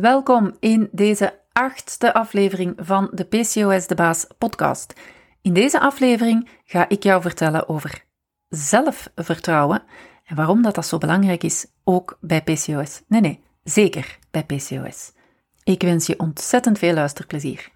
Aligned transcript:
Welkom 0.00 0.56
in 0.60 0.88
deze 0.92 1.40
achtste 1.52 2.14
aflevering 2.14 2.74
van 2.76 3.10
de 3.12 3.24
PCOS 3.24 3.86
de 3.86 3.94
Baas 3.94 4.26
podcast. 4.38 4.94
In 5.42 5.52
deze 5.52 5.80
aflevering 5.80 6.48
ga 6.64 6.88
ik 6.88 7.02
jou 7.02 7.22
vertellen 7.22 7.68
over 7.68 8.04
zelfvertrouwen 8.48 9.82
en 10.24 10.36
waarom 10.36 10.62
dat, 10.62 10.74
dat 10.74 10.86
zo 10.86 10.98
belangrijk 10.98 11.42
is, 11.42 11.66
ook 11.84 12.18
bij 12.20 12.42
PCOS. 12.42 13.02
Nee, 13.06 13.20
nee, 13.20 13.42
zeker 13.64 14.18
bij 14.30 14.44
PCOS. 14.44 15.12
Ik 15.64 15.82
wens 15.82 16.06
je 16.06 16.18
ontzettend 16.18 16.78
veel 16.78 16.94
luisterplezier. 16.94 17.70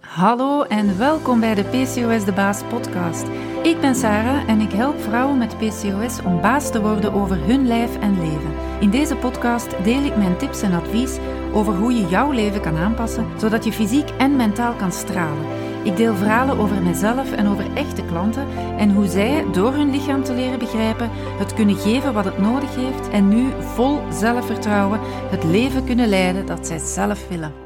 Hallo 0.00 0.62
en 0.62 0.98
welkom 0.98 1.40
bij 1.40 1.54
de 1.54 1.62
PCOS 1.62 2.24
de 2.24 2.32
Baas 2.34 2.62
podcast. 2.68 3.26
Ik 3.62 3.80
ben 3.80 3.94
Sarah 3.94 4.48
en 4.48 4.60
ik 4.60 4.72
help 4.72 5.00
vrouwen 5.00 5.38
met 5.38 5.56
PCOS 5.56 6.22
om 6.24 6.40
baas 6.40 6.70
te 6.70 6.80
worden 6.80 7.12
over 7.12 7.46
hun 7.46 7.66
lijf 7.66 7.98
en 7.98 8.20
leven. 8.20 8.54
In 8.80 8.90
deze 8.90 9.16
podcast 9.16 9.84
deel 9.84 10.02
ik 10.02 10.16
mijn 10.16 10.36
tips 10.36 10.62
en 10.62 10.72
advies 10.72 11.18
over 11.52 11.74
hoe 11.74 11.92
je 11.92 12.06
jouw 12.06 12.30
leven 12.30 12.60
kan 12.60 12.76
aanpassen, 12.76 13.26
zodat 13.36 13.64
je 13.64 13.72
fysiek 13.72 14.10
en 14.18 14.36
mentaal 14.36 14.74
kan 14.74 14.92
stralen. 14.92 15.46
Ik 15.84 15.96
deel 15.96 16.14
verhalen 16.14 16.58
over 16.58 16.82
mezelf 16.82 17.32
en 17.32 17.46
over 17.46 17.74
echte 17.74 18.04
klanten 18.04 18.46
en 18.78 18.90
hoe 18.90 19.06
zij, 19.06 19.44
door 19.52 19.72
hun 19.72 19.90
lichaam 19.90 20.22
te 20.22 20.34
leren 20.34 20.58
begrijpen, 20.58 21.10
het 21.12 21.54
kunnen 21.54 21.76
geven 21.76 22.12
wat 22.12 22.24
het 22.24 22.38
nodig 22.38 22.74
heeft 22.74 23.08
en 23.08 23.28
nu 23.28 23.52
vol 23.60 24.00
zelfvertrouwen 24.12 25.00
het 25.30 25.44
leven 25.44 25.84
kunnen 25.84 26.08
leiden 26.08 26.46
dat 26.46 26.66
zij 26.66 26.78
zelf 26.78 27.28
willen. 27.28 27.63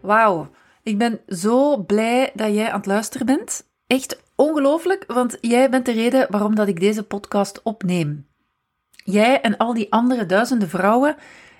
Wauw, 0.00 0.50
ik 0.82 0.98
ben 0.98 1.20
zo 1.28 1.76
blij 1.76 2.30
dat 2.34 2.54
jij 2.54 2.70
aan 2.70 2.76
het 2.76 2.86
luisteren 2.86 3.26
bent. 3.26 3.66
Echt 3.86 4.22
ongelooflijk, 4.34 5.04
want 5.06 5.38
jij 5.40 5.70
bent 5.70 5.86
de 5.86 5.92
reden 5.92 6.26
waarom 6.30 6.54
dat 6.54 6.68
ik 6.68 6.80
deze 6.80 7.02
podcast 7.02 7.62
opneem. 7.62 8.26
Jij 9.04 9.40
en 9.40 9.56
al 9.56 9.74
die 9.74 9.92
andere 9.92 10.26
duizenden 10.26 10.68
vrouwen 10.68 11.16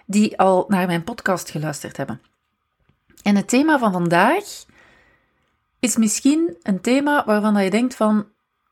die 0.06 0.38
al 0.38 0.64
naar 0.68 0.86
mijn 0.86 1.04
podcast 1.04 1.50
geluisterd 1.50 1.96
hebben. 1.96 2.20
En 3.22 3.36
het 3.36 3.48
thema 3.48 3.78
van 3.78 3.92
vandaag 3.92 4.64
is 5.78 5.96
misschien 5.96 6.56
een 6.62 6.80
thema 6.80 7.24
waarvan 7.24 7.54
dat 7.54 7.62
je 7.62 7.70
denkt 7.70 7.94
van 7.94 8.26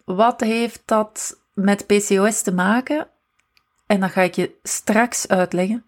wat 0.05 0.41
heeft 0.41 0.83
dat 0.85 1.41
met 1.55 1.87
PCOS 1.87 2.43
te 2.43 2.53
maken? 2.53 3.09
En 3.87 4.01
dat 4.01 4.11
ga 4.11 4.23
ik 4.23 4.35
je 4.35 4.55
straks 4.63 5.29
uitleggen. 5.29 5.85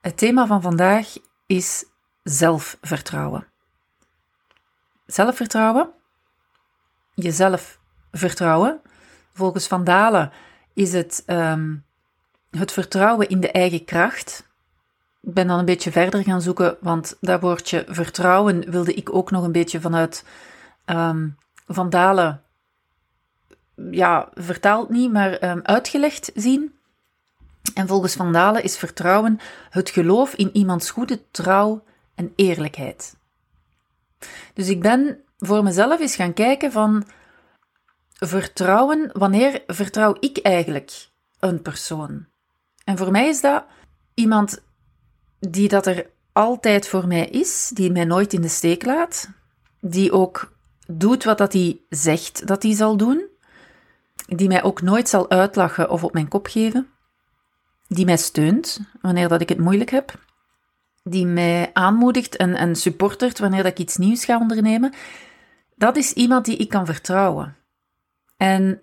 Het 0.00 0.16
thema 0.18 0.46
van 0.46 0.62
vandaag 0.62 1.12
is 1.46 1.84
zelfvertrouwen. 2.22 3.46
Zelfvertrouwen, 5.06 5.90
jezelf 7.14 7.78
vertrouwen. 8.12 8.80
Volgens 9.32 9.66
Van 9.66 9.84
Dalen 9.84 10.32
is 10.74 10.92
het 10.92 11.22
um, 11.26 11.84
het 12.50 12.72
vertrouwen 12.72 13.28
in 13.28 13.40
de 13.40 13.50
eigen 13.50 13.84
kracht. 13.84 14.50
Ik 15.20 15.34
ben 15.34 15.46
dan 15.46 15.58
een 15.58 15.64
beetje 15.64 15.92
verder 15.92 16.22
gaan 16.22 16.42
zoeken, 16.42 16.76
want 16.80 17.16
dat 17.20 17.40
woordje 17.40 17.84
vertrouwen 17.88 18.70
wilde 18.70 18.94
ik 18.94 19.14
ook 19.14 19.30
nog 19.30 19.44
een 19.44 19.52
beetje 19.52 19.80
vanuit 19.80 20.24
um, 20.86 21.36
Van 21.66 21.90
Dalen, 21.90 22.42
ja, 23.90 24.28
vertaald 24.34 24.88
niet, 24.88 25.12
maar 25.12 25.50
um, 25.50 25.60
uitgelegd 25.62 26.30
zien. 26.34 26.74
En 27.74 27.88
volgens 27.88 28.14
Van 28.14 28.32
Dalen 28.32 28.62
is 28.62 28.76
vertrouwen 28.76 29.40
het 29.70 29.90
geloof 29.90 30.34
in 30.34 30.50
iemands 30.52 30.90
goede 30.90 31.20
trouw 31.30 31.84
en 32.14 32.32
eerlijkheid. 32.36 33.16
Dus 34.54 34.68
ik 34.68 34.80
ben 34.80 35.18
voor 35.38 35.62
mezelf 35.62 36.00
eens 36.00 36.14
gaan 36.14 36.32
kijken 36.32 36.72
van 36.72 37.04
vertrouwen, 38.12 39.10
wanneer 39.12 39.62
vertrouw 39.66 40.16
ik 40.20 40.38
eigenlijk 40.38 41.08
een 41.38 41.62
persoon? 41.62 42.26
En 42.84 42.98
voor 42.98 43.10
mij 43.10 43.28
is 43.28 43.40
dat 43.40 43.64
iemand 44.14 44.62
die 45.38 45.68
dat 45.68 45.86
er 45.86 46.10
altijd 46.32 46.88
voor 46.88 47.06
mij 47.06 47.26
is, 47.26 47.70
die 47.74 47.90
mij 47.90 48.04
nooit 48.04 48.32
in 48.32 48.40
de 48.40 48.48
steek 48.48 48.84
laat, 48.84 49.30
die 49.80 50.12
ook 50.12 50.52
doet 50.86 51.24
wat 51.24 51.38
dat 51.38 51.52
hij 51.52 51.80
zegt 51.88 52.46
dat 52.46 52.62
hij 52.62 52.74
zal 52.74 52.96
doen, 52.96 53.26
die 54.26 54.48
mij 54.48 54.62
ook 54.62 54.82
nooit 54.82 55.08
zal 55.08 55.30
uitlachen 55.30 55.90
of 55.90 56.04
op 56.04 56.12
mijn 56.12 56.28
kop 56.28 56.46
geven, 56.46 56.88
die 57.88 58.04
mij 58.04 58.16
steunt 58.16 58.80
wanneer 59.00 59.28
dat 59.28 59.40
ik 59.40 59.48
het 59.48 59.58
moeilijk 59.58 59.90
heb, 59.90 60.18
die 61.02 61.26
mij 61.26 61.70
aanmoedigt 61.72 62.36
en, 62.36 62.54
en 62.54 62.76
supportert 62.76 63.38
wanneer 63.38 63.66
ik 63.66 63.78
iets 63.78 63.96
nieuws 63.96 64.24
ga 64.24 64.38
ondernemen, 64.38 64.92
dat 65.74 65.96
is 65.96 66.12
iemand 66.12 66.44
die 66.44 66.56
ik 66.56 66.68
kan 66.68 66.86
vertrouwen. 66.86 67.56
En 68.36 68.82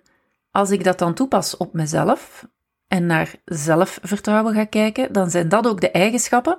als 0.50 0.70
ik 0.70 0.84
dat 0.84 0.98
dan 0.98 1.14
toepas 1.14 1.56
op 1.56 1.72
mezelf 1.72 2.48
en 2.88 3.06
naar 3.06 3.34
zelfvertrouwen 3.44 4.54
ga 4.54 4.64
kijken, 4.64 5.12
dan 5.12 5.30
zijn 5.30 5.48
dat 5.48 5.66
ook 5.66 5.80
de 5.80 5.90
eigenschappen 5.90 6.58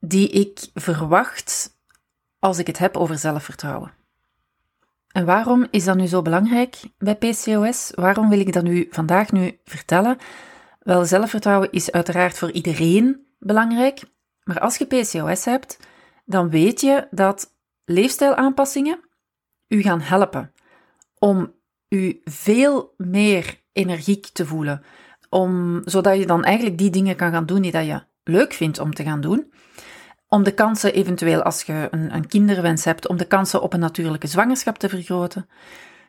die 0.00 0.28
ik 0.28 0.66
verwacht 0.74 1.76
als 2.38 2.58
ik 2.58 2.66
het 2.66 2.78
heb 2.78 2.96
over 2.96 3.18
zelfvertrouwen. 3.18 3.92
En 5.16 5.24
waarom 5.24 5.66
is 5.70 5.84
dat 5.84 5.96
nu 5.96 6.06
zo 6.06 6.22
belangrijk 6.22 6.76
bij 6.98 7.16
PCOS? 7.16 7.92
Waarom 7.94 8.28
wil 8.28 8.40
ik 8.40 8.52
dat 8.52 8.62
nu 8.62 8.86
vandaag 8.90 9.32
nu 9.32 9.58
vertellen? 9.64 10.18
Wel, 10.80 11.04
zelfvertrouwen 11.04 11.72
is 11.72 11.92
uiteraard 11.92 12.38
voor 12.38 12.50
iedereen 12.50 13.26
belangrijk, 13.38 14.02
maar 14.46 14.60
als 14.60 14.76
je 14.76 14.86
PCOS 14.86 15.44
hebt, 15.44 15.78
dan 16.24 16.50
weet 16.50 16.80
je 16.80 17.08
dat 17.10 17.54
leefstijlaanpassingen 17.84 19.00
u 19.68 19.82
gaan 19.82 20.00
helpen 20.00 20.52
om 21.18 21.52
u 21.88 22.20
veel 22.24 22.94
meer 22.96 23.60
energiek 23.72 24.26
te 24.26 24.46
voelen, 24.46 24.82
om, 25.28 25.82
zodat 25.84 26.18
je 26.18 26.26
dan 26.26 26.44
eigenlijk 26.44 26.78
die 26.78 26.90
dingen 26.90 27.16
kan 27.16 27.32
gaan 27.32 27.46
doen 27.46 27.62
die 27.62 27.72
dat 27.72 27.86
je 27.86 28.02
leuk 28.22 28.52
vindt 28.52 28.78
om 28.78 28.94
te 28.94 29.02
gaan 29.02 29.20
doen. 29.20 29.52
Om 30.28 30.42
de 30.42 30.54
kansen 30.54 30.94
eventueel, 30.94 31.42
als 31.42 31.62
je 31.62 31.88
een, 31.90 32.14
een 32.14 32.26
kinderwens 32.26 32.84
hebt, 32.84 33.08
om 33.08 33.16
de 33.16 33.26
kansen 33.26 33.62
op 33.62 33.72
een 33.72 33.80
natuurlijke 33.80 34.26
zwangerschap 34.26 34.78
te 34.78 34.88
vergroten. 34.88 35.48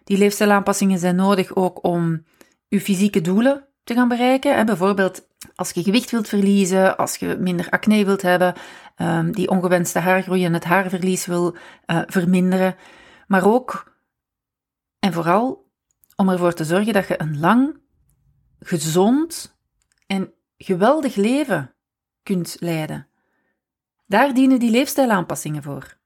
Die 0.04 0.18
leefstijlaanpassingen 0.18 1.00
zijn 1.00 1.16
nodig 1.16 1.56
ook 1.56 1.84
om 1.84 2.24
je 2.68 2.82
fysieke 2.82 3.22
doelen 3.22 3.68
te 3.84 3.94
gaan 3.94 4.08
bereiken. 4.08 4.66
Bijvoorbeeld 4.66 5.27
als 5.56 5.72
je 5.72 5.84
gewicht 5.84 6.12
wilt 6.12 6.28
verliezen, 6.28 6.98
als 6.98 7.16
je 7.16 7.38
minder 7.40 7.70
acne 7.70 8.06
wilt 8.06 8.22
hebben, 8.22 8.54
um, 8.98 9.32
die 9.32 9.50
ongewenste 9.50 10.00
haargroei 10.00 10.46
en 10.46 10.54
het 10.54 10.64
haarverlies 10.64 11.26
wil 11.26 11.56
uh, 11.86 12.02
verminderen. 12.06 12.76
Maar 13.28 13.46
ook 13.46 13.96
en 15.00 15.14
vooral 15.14 15.72
om 16.16 16.30
ervoor 16.30 16.54
te 16.54 16.66
zorgen 16.66 16.94
dat 16.94 17.08
je 17.08 17.22
een 17.22 17.40
lang, 17.40 17.80
gezond 18.60 19.58
en 20.08 20.34
geweldig 20.58 21.16
leven 21.16 21.76
kunt 22.24 22.56
leiden. 22.60 23.08
Daar 24.06 24.34
dienen 24.34 24.60
die 24.60 24.72
leefstijlaanpassingen 24.72 25.64
voor. 25.64 25.98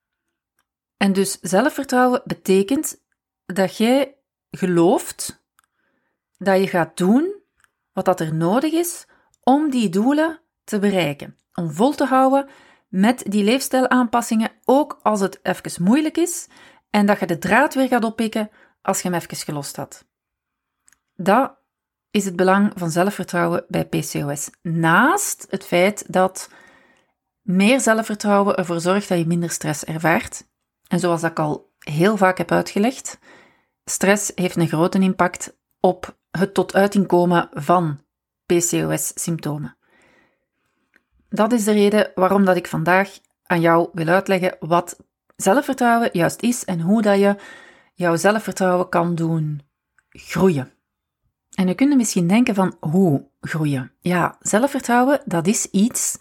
En 0.98 1.14
dus 1.14 1.40
zelfvertrouwen 1.42 2.22
betekent 2.26 3.02
dat 3.46 3.78
jij 3.78 4.16
gelooft 4.52 5.44
dat 6.38 6.60
je 6.60 6.68
gaat 6.68 6.98
doen 6.98 7.36
wat 7.94 8.06
dat 8.06 8.20
er 8.20 8.34
nodig 8.34 8.72
is 8.72 9.06
om 9.44 9.70
die 9.70 9.90
doelen 9.90 10.40
te 10.64 10.80
bereiken. 10.80 11.38
Om 11.54 11.72
vol 11.72 11.94
te 11.96 12.06
houden 12.06 12.50
met 12.88 13.24
die 13.28 13.44
leefstijlaanpassingen, 13.44 14.52
ook 14.66 15.00
als 15.04 15.20
het 15.20 15.40
even 15.44 15.84
moeilijk 15.84 16.18
is, 16.18 16.48
en 16.90 17.06
dat 17.06 17.20
je 17.20 17.26
de 17.26 17.38
draad 17.38 17.74
weer 17.74 17.88
gaat 17.88 18.04
oppikken 18.04 18.50
als 18.82 19.02
je 19.02 19.10
hem 19.10 19.18
even 19.18 19.38
gelost 19.38 19.76
had. 19.76 20.06
Dat 21.16 21.60
is 22.12 22.26
het 22.26 22.36
belang 22.36 22.72
van 22.76 22.90
zelfvertrouwen 22.92 23.66
bij 23.68 23.86
PCOS. 23.86 24.50
Naast 24.62 25.48
het 25.50 25.64
feit 25.64 26.14
dat 26.14 26.50
meer 27.42 27.80
zelfvertrouwen 27.80 28.58
ervoor 28.58 28.80
zorgt 28.80 29.10
dat 29.10 29.18
je 29.18 29.26
minder 29.26 29.50
stress 29.50 29.84
ervaart. 29.84 30.48
En 30.88 31.00
zoals 31.00 31.24
ik 31.24 31.40
al 31.40 31.74
heel 31.80 32.18
vaak 32.18 32.38
heb 32.38 32.52
uitgelegd, 32.52 33.20
stress 33.86 34.32
heeft 34.36 34.56
een 34.56 34.68
grote 34.68 35.00
impact 35.00 35.58
op 35.80 36.18
het 36.32 36.54
tot 36.54 36.74
uiting 36.74 37.08
komen 37.08 37.50
van 37.52 38.01
PCOS-symptomen. 38.52 39.76
Dat 41.30 41.52
is 41.52 41.64
de 41.64 41.72
reden 41.72 42.12
waarom 42.16 42.46
dat 42.46 42.56
ik 42.56 42.68
vandaag 42.68 43.20
aan 43.46 43.62
jou 43.62 43.90
wil 43.94 44.08
uitleggen 44.08 44.56
wat 44.60 44.98
zelfvertrouwen 45.36 46.10
juist 46.14 46.42
is 46.42 46.66
en 46.66 46.82
hoe 46.82 47.02
dat 47.02 47.20
je 47.20 47.36
jouw 47.94 48.16
zelfvertrouwen 48.16 48.90
kan 48.90 49.16
doen 49.16 49.62
groeien. 50.10 50.72
En 51.52 51.68
je 51.68 51.74
kunt 51.74 51.96
misschien 51.96 52.28
denken 52.28 52.56
van 52.56 52.76
hoe 52.80 53.28
groeien? 53.42 53.92
Ja, 54.00 54.38
zelfvertrouwen, 54.40 55.22
dat 55.26 55.48
is 55.48 55.66
iets 55.66 56.18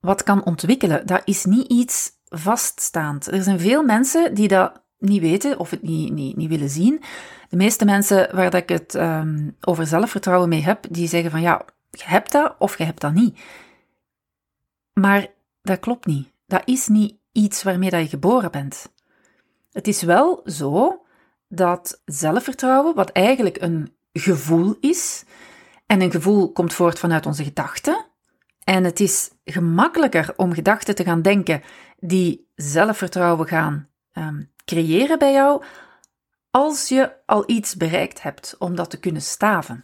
wat 0.00 0.22
kan 0.22 0.44
ontwikkelen. 0.44 1.06
Dat 1.06 1.22
is 1.24 1.44
niet 1.44 1.68
iets 1.68 2.10
vaststaand. 2.28 3.26
Er 3.26 3.42
zijn 3.42 3.60
veel 3.60 3.82
mensen 3.82 4.34
die 4.34 4.48
dat 4.48 4.81
niet 5.02 5.20
weten 5.20 5.58
of 5.58 5.70
het 5.70 5.82
niet, 5.82 6.12
niet, 6.12 6.48
willen 6.48 6.68
zien. 6.68 7.02
De 7.48 7.56
meeste 7.56 7.84
mensen 7.84 8.36
waar 8.36 8.50
dat 8.50 8.62
ik 8.62 8.68
het 8.68 8.94
um, 8.94 9.56
over 9.60 9.86
zelfvertrouwen 9.86 10.48
mee 10.48 10.62
heb, 10.62 10.86
die 10.90 11.08
zeggen 11.08 11.30
van 11.30 11.40
ja, 11.40 11.64
je 11.90 12.04
hebt 12.04 12.32
dat 12.32 12.54
of 12.58 12.78
je 12.78 12.84
hebt 12.84 13.00
dat 13.00 13.12
niet. 13.12 13.40
Maar 14.92 15.26
dat 15.62 15.80
klopt 15.80 16.06
niet. 16.06 16.28
Dat 16.46 16.62
is 16.64 16.88
niet 16.88 17.16
iets 17.32 17.62
waarmee 17.62 17.90
dat 17.90 18.02
je 18.02 18.08
geboren 18.08 18.50
bent. 18.50 18.92
Het 19.72 19.88
is 19.88 20.02
wel 20.02 20.40
zo 20.44 21.02
dat 21.48 22.00
zelfvertrouwen, 22.04 22.94
wat 22.94 23.10
eigenlijk 23.10 23.60
een 23.60 23.94
gevoel 24.12 24.76
is, 24.80 25.24
en 25.86 26.00
een 26.00 26.10
gevoel 26.10 26.52
komt 26.52 26.74
voort 26.74 26.98
vanuit 26.98 27.26
onze 27.26 27.44
gedachten, 27.44 28.06
En 28.64 28.84
het 28.84 29.00
is 29.00 29.30
gemakkelijker 29.44 30.32
om 30.36 30.52
gedachten 30.52 30.94
te 30.94 31.04
gaan 31.04 31.22
denken 31.22 31.62
die 31.98 32.46
zelfvertrouwen 32.54 33.46
gaan 33.46 33.88
um, 34.14 34.50
creëren 34.64 35.18
bij 35.18 35.32
jou, 35.32 35.64
als 36.50 36.88
je 36.88 37.12
al 37.26 37.44
iets 37.46 37.76
bereikt 37.76 38.22
hebt 38.22 38.54
om 38.58 38.74
dat 38.74 38.90
te 38.90 39.00
kunnen 39.00 39.22
staven. 39.22 39.82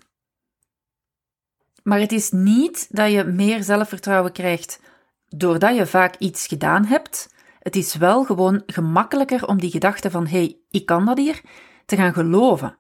Maar 1.83 2.01
het 2.01 2.13
is 2.13 2.31
niet 2.31 2.87
dat 2.91 3.13
je 3.13 3.25
meer 3.25 3.63
zelfvertrouwen 3.63 4.33
krijgt 4.33 4.81
doordat 5.29 5.77
je 5.77 5.87
vaak 5.87 6.17
iets 6.17 6.47
gedaan 6.47 6.85
hebt. 6.85 7.35
Het 7.59 7.77
is 7.77 7.95
wel 7.95 8.25
gewoon 8.25 8.63
gemakkelijker 8.67 9.47
om 9.47 9.59
die 9.59 9.71
gedachte 9.71 10.11
van 10.11 10.27
hé, 10.27 10.39
hey, 10.39 10.59
ik 10.71 10.87
kan 10.87 11.05
dat 11.05 11.19
hier, 11.19 11.41
te 11.87 11.97
gaan 11.97 12.13
geloven. 12.13 12.79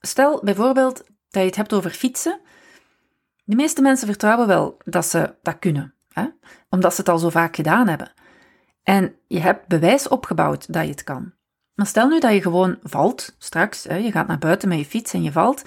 Stel 0.00 0.40
bijvoorbeeld 0.44 0.96
dat 1.28 1.42
je 1.42 1.48
het 1.48 1.56
hebt 1.56 1.72
over 1.72 1.90
fietsen. 1.90 2.40
De 3.44 3.56
meeste 3.56 3.82
mensen 3.82 4.06
vertrouwen 4.06 4.46
wel 4.46 4.76
dat 4.84 5.06
ze 5.06 5.34
dat 5.42 5.58
kunnen, 5.58 5.94
hè? 6.08 6.26
omdat 6.68 6.94
ze 6.94 7.00
het 7.00 7.08
al 7.08 7.18
zo 7.18 7.30
vaak 7.30 7.56
gedaan 7.56 7.88
hebben. 7.88 8.12
En 8.82 9.16
je 9.26 9.40
hebt 9.40 9.68
bewijs 9.68 10.08
opgebouwd 10.08 10.72
dat 10.72 10.84
je 10.84 10.90
het 10.90 11.04
kan. 11.04 11.32
Maar 11.74 11.86
stel 11.86 12.08
nu 12.08 12.20
dat 12.20 12.32
je 12.32 12.42
gewoon 12.42 12.78
valt, 12.82 13.34
straks, 13.38 13.84
hè, 13.84 13.96
je 13.96 14.10
gaat 14.10 14.26
naar 14.26 14.38
buiten 14.38 14.68
met 14.68 14.78
je 14.78 14.84
fiets 14.84 15.12
en 15.12 15.22
je 15.22 15.32
valt, 15.32 15.62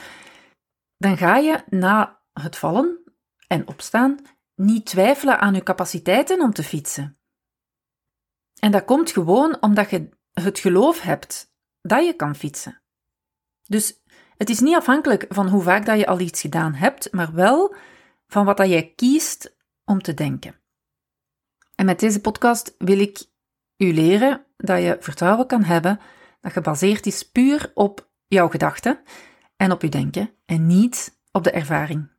dan 0.97 1.17
ga 1.17 1.37
je 1.37 1.63
na 1.69 2.21
het 2.33 2.57
vallen 2.57 3.13
en 3.47 3.67
opstaan 3.67 4.19
niet 4.55 4.85
twijfelen 4.85 5.39
aan 5.39 5.53
je 5.53 5.63
capaciteiten 5.63 6.41
om 6.41 6.53
te 6.53 6.63
fietsen. 6.63 7.17
En 8.59 8.71
dat 8.71 8.85
komt 8.85 9.11
gewoon 9.11 9.61
omdat 9.61 9.89
je 9.89 10.09
het 10.33 10.59
geloof 10.59 11.01
hebt 11.01 11.53
dat 11.81 12.05
je 12.05 12.13
kan 12.13 12.35
fietsen. 12.35 12.81
Dus 13.63 14.01
het 14.37 14.49
is 14.49 14.59
niet 14.59 14.75
afhankelijk 14.75 15.25
van 15.29 15.47
hoe 15.47 15.61
vaak 15.61 15.85
dat 15.85 15.99
je 15.99 16.07
al 16.07 16.19
iets 16.19 16.41
gedaan 16.41 16.73
hebt, 16.73 17.11
maar 17.11 17.33
wel 17.33 17.75
van 18.27 18.45
wat 18.45 18.57
dat 18.57 18.69
jij 18.69 18.93
kiest 18.95 19.57
om 19.85 20.01
te 20.01 20.13
denken. 20.13 20.62
En 21.83 21.89
met 21.89 21.99
deze 21.99 22.21
podcast 22.21 22.75
wil 22.77 22.99
ik 22.99 23.25
u 23.77 23.93
leren 23.93 24.45
dat 24.57 24.81
je 24.81 24.97
vertrouwen 24.99 25.47
kan 25.47 25.63
hebben 25.63 25.99
dat 26.41 26.51
gebaseerd 26.51 27.05
is 27.05 27.29
puur 27.29 27.71
op 27.73 28.09
jouw 28.27 28.49
gedachten 28.49 28.99
en 29.55 29.71
op 29.71 29.81
je 29.81 29.89
denken 29.89 30.29
en 30.45 30.67
niet 30.67 31.19
op 31.31 31.43
de 31.43 31.51
ervaring. 31.51 32.11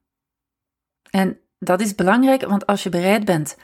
En 1.11 1.40
dat 1.58 1.81
is 1.81 1.94
belangrijk, 1.94 2.46
want 2.46 2.66
als 2.66 2.82
je 2.82 2.88
bereid 2.88 3.25
bent 3.25 3.56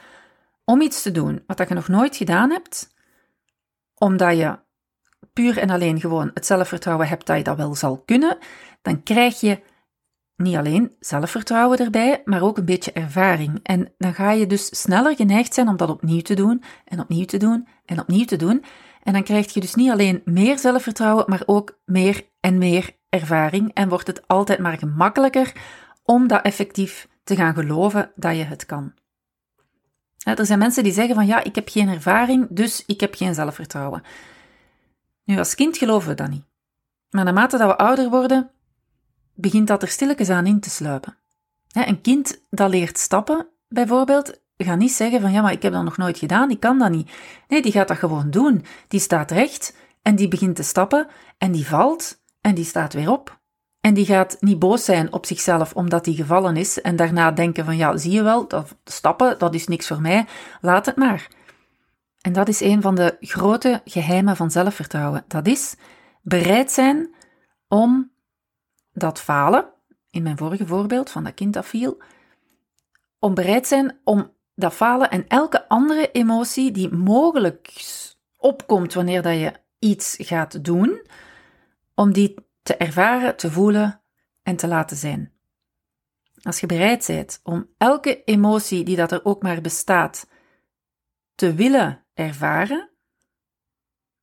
om 0.65 0.81
iets 0.81 1.01
te 1.01 1.11
doen 1.11 1.43
wat 1.47 1.67
je 1.67 1.73
nog 1.73 1.87
nooit 1.87 2.15
gedaan 2.15 2.49
hebt, 2.49 2.95
omdat 3.95 4.37
je 4.37 4.59
puur 5.33 5.57
en 5.57 5.69
alleen 5.69 5.99
gewoon 5.99 6.31
het 6.33 6.45
zelfvertrouwen 6.45 7.07
hebt 7.07 7.25
dat 7.25 7.37
je 7.37 7.43
dat 7.43 7.57
wel 7.57 7.75
zal 7.75 7.97
kunnen, 8.05 8.37
dan 8.81 9.03
krijg 9.03 9.39
je 9.39 9.61
niet 10.41 10.55
alleen 10.55 10.95
zelfvertrouwen 10.99 11.77
erbij, 11.77 12.21
maar 12.25 12.41
ook 12.41 12.57
een 12.57 12.65
beetje 12.65 12.91
ervaring. 12.91 13.59
En 13.63 13.93
dan 13.97 14.13
ga 14.13 14.31
je 14.31 14.47
dus 14.47 14.81
sneller 14.81 15.15
geneigd 15.15 15.53
zijn 15.53 15.67
om 15.67 15.77
dat 15.77 15.89
opnieuw 15.89 16.21
te 16.21 16.33
doen, 16.33 16.63
en 16.85 16.99
opnieuw 16.99 17.25
te 17.25 17.37
doen, 17.37 17.67
en 17.85 17.99
opnieuw 17.99 18.25
te 18.25 18.35
doen. 18.35 18.63
En 19.03 19.13
dan 19.13 19.23
krijg 19.23 19.53
je 19.53 19.59
dus 19.59 19.75
niet 19.75 19.91
alleen 19.91 20.21
meer 20.25 20.59
zelfvertrouwen, 20.59 21.25
maar 21.27 21.43
ook 21.45 21.79
meer 21.85 22.25
en 22.39 22.57
meer 22.57 22.95
ervaring. 23.09 23.71
En 23.73 23.89
wordt 23.89 24.07
het 24.07 24.27
altijd 24.27 24.59
maar 24.59 24.77
gemakkelijker 24.77 25.53
om 26.03 26.27
dat 26.27 26.41
effectief 26.41 27.07
te 27.23 27.35
gaan 27.35 27.53
geloven 27.53 28.11
dat 28.15 28.35
je 28.35 28.43
het 28.43 28.65
kan. 28.65 28.93
Er 30.23 30.45
zijn 30.45 30.59
mensen 30.59 30.83
die 30.83 30.93
zeggen 30.93 31.15
van 31.15 31.25
ja, 31.25 31.43
ik 31.43 31.55
heb 31.55 31.69
geen 31.69 31.89
ervaring, 31.89 32.47
dus 32.49 32.83
ik 32.85 32.99
heb 32.99 33.15
geen 33.15 33.33
zelfvertrouwen. 33.33 34.03
Nu, 35.23 35.37
als 35.37 35.55
kind 35.55 35.77
geloven 35.77 36.09
we 36.09 36.15
dat 36.15 36.29
niet. 36.29 36.45
Maar 37.09 37.23
naarmate 37.23 37.57
dat 37.57 37.67
we 37.67 37.77
ouder 37.77 38.09
worden, 38.09 38.51
begint 39.41 39.67
dat 39.67 39.81
er 39.81 39.87
stilletjes 39.87 40.29
aan 40.29 40.45
in 40.45 40.59
te 40.59 40.69
sluipen. 40.69 41.17
Een 41.71 42.01
kind 42.01 42.41
dat 42.49 42.69
leert 42.69 42.97
stappen, 42.97 43.47
bijvoorbeeld, 43.67 44.39
gaat 44.63 44.77
niet 44.77 44.91
zeggen 44.91 45.21
van 45.21 45.31
ja, 45.31 45.41
maar 45.41 45.51
ik 45.51 45.61
heb 45.61 45.73
dat 45.73 45.83
nog 45.83 45.97
nooit 45.97 46.17
gedaan, 46.17 46.49
ik 46.49 46.59
kan 46.59 46.79
dat 46.79 46.91
niet. 46.91 47.11
Nee, 47.47 47.61
die 47.61 47.71
gaat 47.71 47.87
dat 47.87 47.97
gewoon 47.97 48.29
doen. 48.29 48.65
Die 48.87 48.99
staat 48.99 49.31
recht 49.31 49.75
en 50.01 50.15
die 50.15 50.27
begint 50.27 50.55
te 50.55 50.63
stappen 50.63 51.07
en 51.37 51.51
die 51.51 51.67
valt 51.67 52.21
en 52.41 52.55
die 52.55 52.65
staat 52.65 52.93
weer 52.93 53.11
op. 53.11 53.39
En 53.81 53.93
die 53.93 54.05
gaat 54.05 54.37
niet 54.39 54.59
boos 54.59 54.85
zijn 54.85 55.13
op 55.13 55.25
zichzelf 55.25 55.73
omdat 55.73 56.05
hij 56.05 56.15
gevallen 56.15 56.57
is 56.57 56.81
en 56.81 56.95
daarna 56.95 57.31
denken 57.31 57.65
van 57.65 57.77
ja, 57.77 57.97
zie 57.97 58.11
je 58.11 58.23
wel, 58.23 58.47
dat 58.47 58.75
stappen, 58.83 59.39
dat 59.39 59.53
is 59.53 59.67
niks 59.67 59.87
voor 59.87 60.01
mij, 60.01 60.25
laat 60.61 60.85
het 60.85 60.95
maar. 60.95 61.27
En 62.21 62.33
dat 62.33 62.47
is 62.47 62.61
een 62.61 62.81
van 62.81 62.95
de 62.95 63.17
grote 63.19 63.81
geheimen 63.85 64.35
van 64.35 64.51
zelfvertrouwen. 64.51 65.23
Dat 65.27 65.47
is 65.47 65.75
bereid 66.21 66.71
zijn 66.71 67.15
om 67.67 68.10
dat 68.93 69.21
falen, 69.21 69.73
in 70.09 70.23
mijn 70.23 70.37
vorige 70.37 70.67
voorbeeld 70.67 71.09
van 71.09 71.23
dat 71.23 71.33
kind 71.33 71.53
dat 71.53 71.65
viel, 71.65 72.01
om 73.19 73.33
bereid 73.33 73.67
zijn 73.67 73.99
om 74.03 74.33
dat 74.55 74.73
falen 74.73 75.09
en 75.09 75.27
elke 75.27 75.67
andere 75.67 76.11
emotie 76.11 76.71
die 76.71 76.93
mogelijk 76.93 77.83
opkomt 78.37 78.93
wanneer 78.93 79.21
dat 79.21 79.39
je 79.39 79.53
iets 79.79 80.15
gaat 80.19 80.65
doen, 80.65 81.07
om 81.95 82.13
die 82.13 82.35
te 82.63 82.77
ervaren, 82.77 83.35
te 83.35 83.51
voelen 83.51 84.01
en 84.43 84.55
te 84.55 84.67
laten 84.67 84.97
zijn. 84.97 85.33
Als 86.41 86.59
je 86.59 86.65
bereid 86.65 87.07
bent 87.07 87.39
om 87.43 87.69
elke 87.77 88.23
emotie 88.23 88.83
die 88.83 88.95
dat 88.95 89.11
er 89.11 89.25
ook 89.25 89.41
maar 89.41 89.61
bestaat 89.61 90.27
te 91.35 91.53
willen 91.53 92.05
ervaren, 92.13 92.89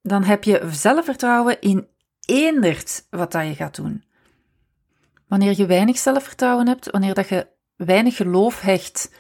dan 0.03 0.25
heb 0.25 0.45
je 0.45 0.69
zelfvertrouwen 0.71 1.61
in 1.61 1.89
eendert 2.27 3.07
wat 3.11 3.33
dat 3.33 3.47
je 3.47 3.55
gaat 3.55 3.75
doen. 3.75 4.05
Wanneer 5.29 5.55
je 5.57 5.67
weinig 5.67 5.99
zelfvertrouwen 5.99 6.67
hebt, 6.67 6.91
wanneer 6.91 7.15
dat 7.15 7.29
je 7.29 7.47
weinig 7.77 8.17
geloof 8.17 8.61
hecht 8.61 9.13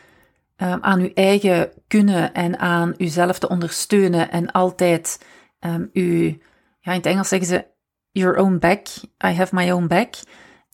um, 0.57 0.79
aan 0.83 1.01
je 1.01 1.13
eigen 1.13 1.73
kunnen 1.87 2.35
en 2.35 2.59
aan 2.59 2.95
jezelf 2.97 3.39
te 3.39 3.49
ondersteunen 3.49 4.31
en 4.31 4.51
altijd 4.51 5.25
um, 5.61 5.91
u, 5.93 6.27
ja, 6.81 6.93
in 6.93 6.99
het 6.99 7.07
Engels 7.07 7.29
zeggen 7.29 7.49
ze 7.49 7.67
your 8.11 8.37
own 8.37 8.59
back, 8.59 8.87
I 9.25 9.29
have 9.29 9.55
my 9.55 9.71
own 9.71 9.87
back. 9.87 10.15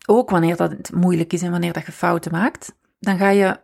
Ook 0.06 0.30
wanneer 0.30 0.56
dat 0.56 0.70
het 0.70 0.92
moeilijk 0.92 1.32
is 1.32 1.42
en 1.42 1.50
wanneer 1.50 1.72
dat 1.72 1.86
je 1.86 1.92
fouten 1.92 2.32
maakt, 2.32 2.74
dan 2.98 3.18
ga 3.18 3.28
je 3.28 3.60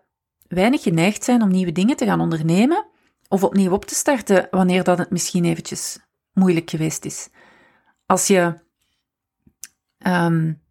weinig 0.49 0.83
geneigd 0.83 1.25
zijn 1.25 1.43
om 1.43 1.51
nieuwe 1.51 1.73
dingen 1.73 1.97
te 1.97 2.05
gaan 2.05 2.21
ondernemen 2.21 2.87
of 3.29 3.45
opnieuw 3.45 3.73
op 3.73 3.85
te 3.85 3.95
starten 3.95 4.49
wanneer 4.51 4.85
dat 4.85 4.99
het 4.99 5.11
misschien 5.11 5.45
eventjes 5.45 5.99
moeilijk 6.33 6.71
geweest 6.71 7.05
is. 7.05 7.29
Als 8.07 8.27
je, 8.27 8.55
um, 10.07 10.63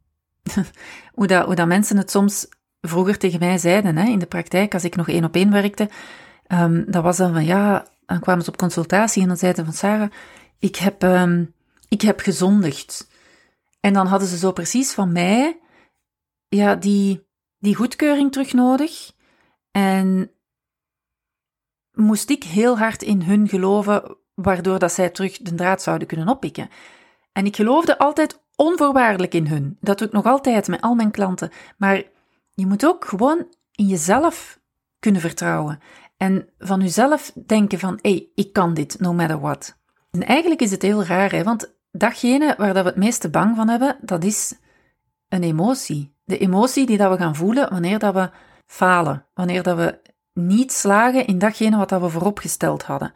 hoe, 1.13 1.27
dat, 1.27 1.67
mensen 1.67 1.97
het 1.97 2.11
soms 2.11 2.47
vroeger 2.81 3.17
tegen 3.17 3.39
mij 3.39 3.57
zeiden, 3.57 3.97
hè, 3.97 4.09
in 4.09 4.19
de 4.19 4.25
praktijk, 4.25 4.73
als 4.73 4.83
ik 4.83 4.95
nog 4.95 5.07
één 5.07 5.23
op 5.23 5.35
één 5.35 5.51
werkte, 5.51 5.89
um, 6.47 6.85
dat 6.87 7.03
was 7.03 7.17
dan 7.17 7.33
van 7.33 7.45
ja, 7.45 7.87
dan 8.05 8.19
kwamen 8.19 8.43
ze 8.43 8.49
op 8.49 8.57
consultatie 8.57 9.21
en 9.21 9.27
dan 9.27 9.37
zeiden 9.37 9.65
van 9.65 9.73
Sarah, 9.73 10.11
ik 10.59 10.75
heb, 10.75 11.03
um, 11.03 11.53
ik 11.87 12.01
heb 12.01 12.19
gezondigd. 12.19 13.07
En 13.79 13.93
dan 13.93 14.07
hadden 14.07 14.27
ze 14.27 14.37
zo 14.37 14.51
precies 14.51 14.91
van 14.91 15.11
mij, 15.11 15.59
ja, 16.47 16.75
die, 16.75 17.27
die 17.57 17.75
goedkeuring 17.75 18.31
terug 18.31 18.53
nodig. 18.53 19.11
En 19.71 20.31
moest 21.91 22.29
ik 22.29 22.43
heel 22.43 22.77
hard 22.77 23.01
in 23.01 23.21
hun 23.21 23.47
geloven, 23.47 24.17
waardoor 24.33 24.79
dat 24.79 24.91
zij 24.91 25.09
terug 25.09 25.37
de 25.37 25.55
draad 25.55 25.81
zouden 25.81 26.07
kunnen 26.07 26.27
oppikken. 26.27 26.69
En 27.31 27.45
ik 27.45 27.55
geloofde 27.55 27.97
altijd 27.97 28.41
onvoorwaardelijk 28.59 29.33
in 29.33 29.47
hun. 29.47 29.77
Dat 29.81 29.97
doe 29.97 30.07
ik 30.07 30.13
nog 30.13 30.25
altijd 30.25 30.67
met 30.67 30.81
al 30.81 30.95
mijn 30.95 31.11
klanten. 31.11 31.51
Maar 31.77 32.03
je 32.53 32.65
moet 32.65 32.85
ook 32.85 33.05
gewoon 33.05 33.47
in 33.71 33.85
jezelf 33.85 34.59
kunnen 34.99 35.21
vertrouwen. 35.21 35.79
En 36.17 36.49
van 36.57 36.81
jezelf 36.81 37.31
denken 37.45 37.79
van, 37.79 37.99
hé, 38.01 38.09
hey, 38.09 38.27
ik 38.35 38.53
kan 38.53 38.73
dit, 38.73 38.99
no 38.99 39.13
matter 39.13 39.39
what. 39.39 39.77
En 40.11 40.25
eigenlijk 40.25 40.61
is 40.61 40.71
het 40.71 40.81
heel 40.81 41.03
raar, 41.03 41.31
hè, 41.31 41.43
want 41.43 41.73
datgene 41.91 42.55
waar 42.57 42.73
dat 42.73 42.83
we 42.83 42.89
het 42.89 42.97
meeste 42.97 43.29
bang 43.29 43.55
van 43.55 43.67
hebben, 43.67 43.97
dat 44.01 44.23
is 44.23 44.57
een 45.29 45.43
emotie. 45.43 46.13
De 46.23 46.37
emotie 46.37 46.85
die 46.85 46.97
dat 46.97 47.11
we 47.11 47.17
gaan 47.17 47.35
voelen 47.35 47.69
wanneer 47.69 47.99
dat 47.99 48.13
we 48.13 48.29
falen, 48.65 49.25
wanneer 49.33 49.63
dat 49.63 49.77
we 49.77 49.99
niet 50.33 50.71
slagen 50.71 51.27
in 51.27 51.37
datgene 51.37 51.77
wat 51.77 51.89
dat 51.89 52.01
we 52.01 52.09
vooropgesteld 52.09 52.83
hadden. 52.83 53.13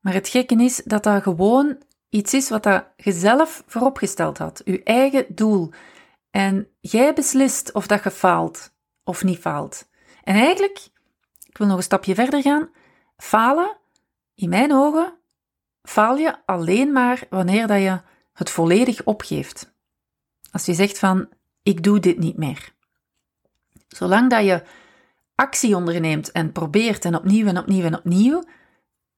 Maar 0.00 0.12
het 0.12 0.28
gekke 0.28 0.54
is 0.54 0.82
dat 0.84 1.02
dat 1.02 1.22
gewoon 1.22 1.76
iets 2.10 2.34
is 2.34 2.48
wat 2.48 2.64
je 2.96 3.12
zelf 3.12 3.62
vooropgesteld 3.66 4.38
had, 4.38 4.62
je 4.64 4.82
eigen 4.82 5.26
doel. 5.28 5.70
En 6.30 6.68
jij 6.80 7.14
beslist 7.14 7.72
of 7.72 7.86
dat 7.86 8.02
je 8.02 8.10
faalt 8.10 8.72
of 9.04 9.24
niet 9.24 9.38
faalt. 9.38 9.88
En 10.22 10.34
eigenlijk, 10.34 10.88
ik 11.48 11.58
wil 11.58 11.66
nog 11.66 11.76
een 11.76 11.82
stapje 11.82 12.14
verder 12.14 12.42
gaan, 12.42 12.70
falen, 13.16 13.76
in 14.34 14.48
mijn 14.48 14.72
ogen, 14.72 15.18
faal 15.82 16.16
je 16.16 16.46
alleen 16.46 16.92
maar 16.92 17.26
wanneer 17.30 17.66
dat 17.66 17.80
je 17.80 18.00
het 18.32 18.50
volledig 18.50 19.04
opgeeft. 19.04 19.74
Als 20.50 20.66
je 20.66 20.74
zegt 20.74 20.98
van, 20.98 21.28
ik 21.62 21.82
doe 21.82 22.00
dit 22.00 22.18
niet 22.18 22.36
meer. 22.36 22.74
Zolang 23.88 24.30
dat 24.30 24.44
je 24.44 24.62
actie 25.34 25.76
onderneemt 25.76 26.32
en 26.32 26.52
probeert 26.52 27.04
en 27.04 27.14
opnieuw 27.14 27.46
en 27.46 27.58
opnieuw 27.58 27.84
en 27.84 27.96
opnieuw, 27.96 28.44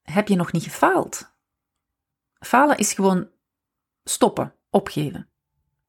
heb 0.01 0.27
je 0.27 0.35
nog 0.35 0.51
niet 0.51 0.63
gefaald. 0.63 1.32
Falen 2.43 2.77
is 2.77 2.93
gewoon 2.93 3.27
stoppen, 4.03 4.53
opgeven. 4.69 5.27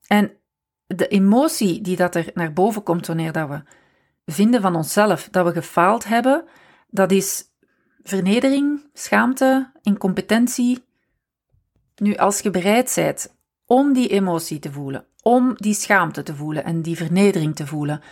En 0.07 0.33
de 0.87 1.09
emotie 1.09 1.81
die 1.81 1.97
dat 1.97 2.15
er 2.15 2.31
naar 2.35 2.53
boven 2.53 2.83
komt 2.83 3.07
wanneer 3.07 3.33
dat 3.33 3.49
we 3.49 3.63
vinden 4.33 4.61
van 4.61 4.77
onszelf 4.77 5.29
dat 5.31 5.47
we 5.47 5.53
gefaald 5.53 6.05
hebben, 6.05 6.45
dat 6.89 7.11
is 7.11 7.45
vernedering, 8.03 8.89
schaamte, 8.93 9.71
incompetentie. 9.83 10.85
Nu, 11.97 12.17
als 12.17 12.41
je 12.41 12.51
bereid 12.51 12.93
bent 12.95 13.37
om 13.67 13.93
die 13.93 14.09
emotie 14.09 14.59
te 14.59 14.73
voelen, 14.73 15.07
om 15.23 15.55
die 15.57 15.75
schaamte 15.75 16.23
te 16.23 16.35
voelen 16.35 16.65
en 16.65 16.83
die 16.83 16.97
vernedering 16.97 17.57
te 17.57 17.67
voelen, 17.67 18.03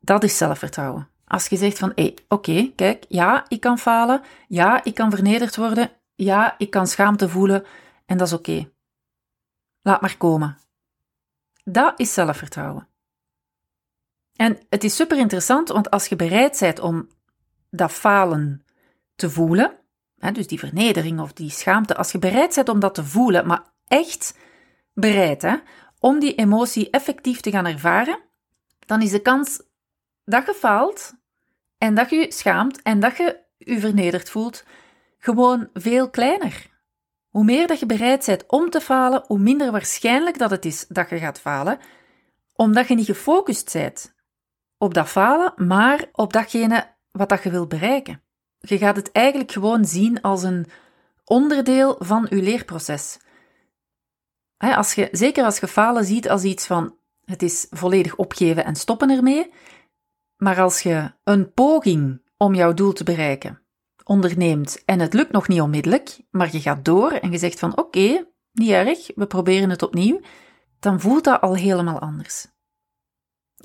dat 0.00 0.24
is 0.24 0.36
zelfvertrouwen. 0.36 1.08
Als 1.24 1.46
je 1.46 1.56
zegt 1.56 1.78
van, 1.78 1.92
hé, 1.94 2.14
oké, 2.28 2.72
kijk, 2.74 3.04
ja, 3.08 3.44
ik 3.48 3.60
kan 3.60 3.78
falen, 3.78 4.22
ja, 4.48 4.84
ik 4.84 4.94
kan 4.94 5.10
vernederd 5.10 5.56
worden, 5.56 5.90
ja, 6.18 6.54
ik 6.58 6.70
kan 6.70 6.86
schaamte 6.86 7.28
voelen 7.28 7.64
en 8.06 8.18
dat 8.18 8.26
is 8.26 8.32
oké. 8.32 8.70
Laat 9.82 10.00
maar 10.00 10.16
komen. 10.16 10.58
Dat 11.64 12.00
is 12.00 12.12
zelfvertrouwen. 12.12 12.88
En 14.36 14.58
het 14.68 14.84
is 14.84 14.96
super 14.96 15.18
interessant, 15.18 15.68
want 15.68 15.90
als 15.90 16.06
je 16.06 16.16
bereid 16.16 16.58
bent 16.60 16.80
om 16.80 17.08
dat 17.70 17.92
falen 17.92 18.64
te 19.14 19.30
voelen, 19.30 19.78
hè, 20.18 20.32
dus 20.32 20.46
die 20.46 20.58
vernedering 20.58 21.20
of 21.20 21.32
die 21.32 21.50
schaamte, 21.50 21.96
als 21.96 22.12
je 22.12 22.18
bereid 22.18 22.54
bent 22.54 22.68
om 22.68 22.80
dat 22.80 22.94
te 22.94 23.04
voelen, 23.04 23.46
maar 23.46 23.64
echt 23.86 24.38
bereid 24.94 25.42
hè, 25.42 25.56
om 25.98 26.18
die 26.18 26.34
emotie 26.34 26.90
effectief 26.90 27.40
te 27.40 27.50
gaan 27.50 27.66
ervaren, 27.66 28.20
dan 28.78 29.02
is 29.02 29.10
de 29.10 29.22
kans 29.22 29.62
dat 30.24 30.46
je 30.46 30.54
faalt 30.54 31.14
en 31.78 31.94
dat 31.94 32.10
je 32.10 32.16
je 32.16 32.32
schaamt 32.32 32.82
en 32.82 33.00
dat 33.00 33.16
je 33.16 33.40
je 33.58 33.80
vernederd 33.80 34.30
voelt 34.30 34.64
gewoon 35.18 35.68
veel 35.72 36.10
kleiner. 36.10 36.66
Hoe 37.28 37.44
meer 37.44 37.66
dat 37.66 37.78
je 37.78 37.86
bereid 37.86 38.26
bent 38.26 38.44
om 38.46 38.70
te 38.70 38.80
falen, 38.80 39.24
hoe 39.26 39.38
minder 39.38 39.70
waarschijnlijk 39.70 40.38
dat 40.38 40.50
het 40.50 40.64
is 40.64 40.86
dat 40.88 41.10
je 41.10 41.18
gaat 41.18 41.40
falen, 41.40 41.78
omdat 42.52 42.88
je 42.88 42.94
niet 42.94 43.06
gefocust 43.06 43.72
bent 43.72 44.14
op 44.78 44.94
dat 44.94 45.08
falen, 45.08 45.52
maar 45.56 46.08
op 46.12 46.32
datgene 46.32 46.94
wat 47.10 47.28
dat 47.28 47.42
je 47.42 47.50
wilt 47.50 47.68
bereiken. 47.68 48.22
Je 48.58 48.78
gaat 48.78 48.96
het 48.96 49.12
eigenlijk 49.12 49.52
gewoon 49.52 49.84
zien 49.84 50.20
als 50.22 50.42
een 50.42 50.66
onderdeel 51.24 51.96
van 51.98 52.26
je 52.30 52.42
leerproces. 52.42 53.18
Als 54.56 54.94
je, 54.94 55.08
zeker 55.12 55.44
als 55.44 55.58
je 55.58 55.68
falen 55.68 56.04
ziet 56.04 56.28
als 56.28 56.42
iets 56.42 56.66
van 56.66 56.96
het 57.24 57.42
is 57.42 57.66
volledig 57.70 58.16
opgeven 58.16 58.64
en 58.64 58.74
stoppen 58.74 59.10
ermee, 59.10 59.52
maar 60.36 60.60
als 60.60 60.82
je 60.82 61.12
een 61.24 61.52
poging 61.52 62.22
om 62.36 62.54
jouw 62.54 62.74
doel 62.74 62.92
te 62.92 63.04
bereiken 63.04 63.62
onderneemt 64.08 64.82
en 64.84 65.00
het 65.00 65.14
lukt 65.14 65.32
nog 65.32 65.48
niet 65.48 65.60
onmiddellijk, 65.60 66.20
maar 66.30 66.48
je 66.52 66.60
gaat 66.60 66.84
door 66.84 67.12
en 67.12 67.30
je 67.30 67.38
zegt 67.38 67.58
van 67.58 67.76
oké, 67.76 68.26
niet 68.52 68.70
erg, 68.70 69.10
we 69.14 69.26
proberen 69.26 69.70
het 69.70 69.82
opnieuw, 69.82 70.20
dan 70.78 71.00
voelt 71.00 71.24
dat 71.24 71.40
al 71.40 71.56
helemaal 71.56 71.98
anders. 71.98 72.46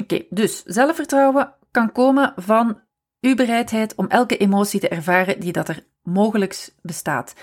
Oké, 0.01 0.25
dus 0.29 0.63
zelfvertrouwen 0.63 1.53
kan 1.71 1.91
komen 1.91 2.33
van 2.35 2.81
uw 3.21 3.35
bereidheid 3.35 3.95
om 3.95 4.07
elke 4.07 4.38
emotie 4.38 4.79
te 4.79 4.89
ervaren 4.89 5.39
die 5.39 5.51
dat 5.51 5.69
er 5.69 5.85
mogelijk 6.01 6.73
bestaat. 6.81 7.33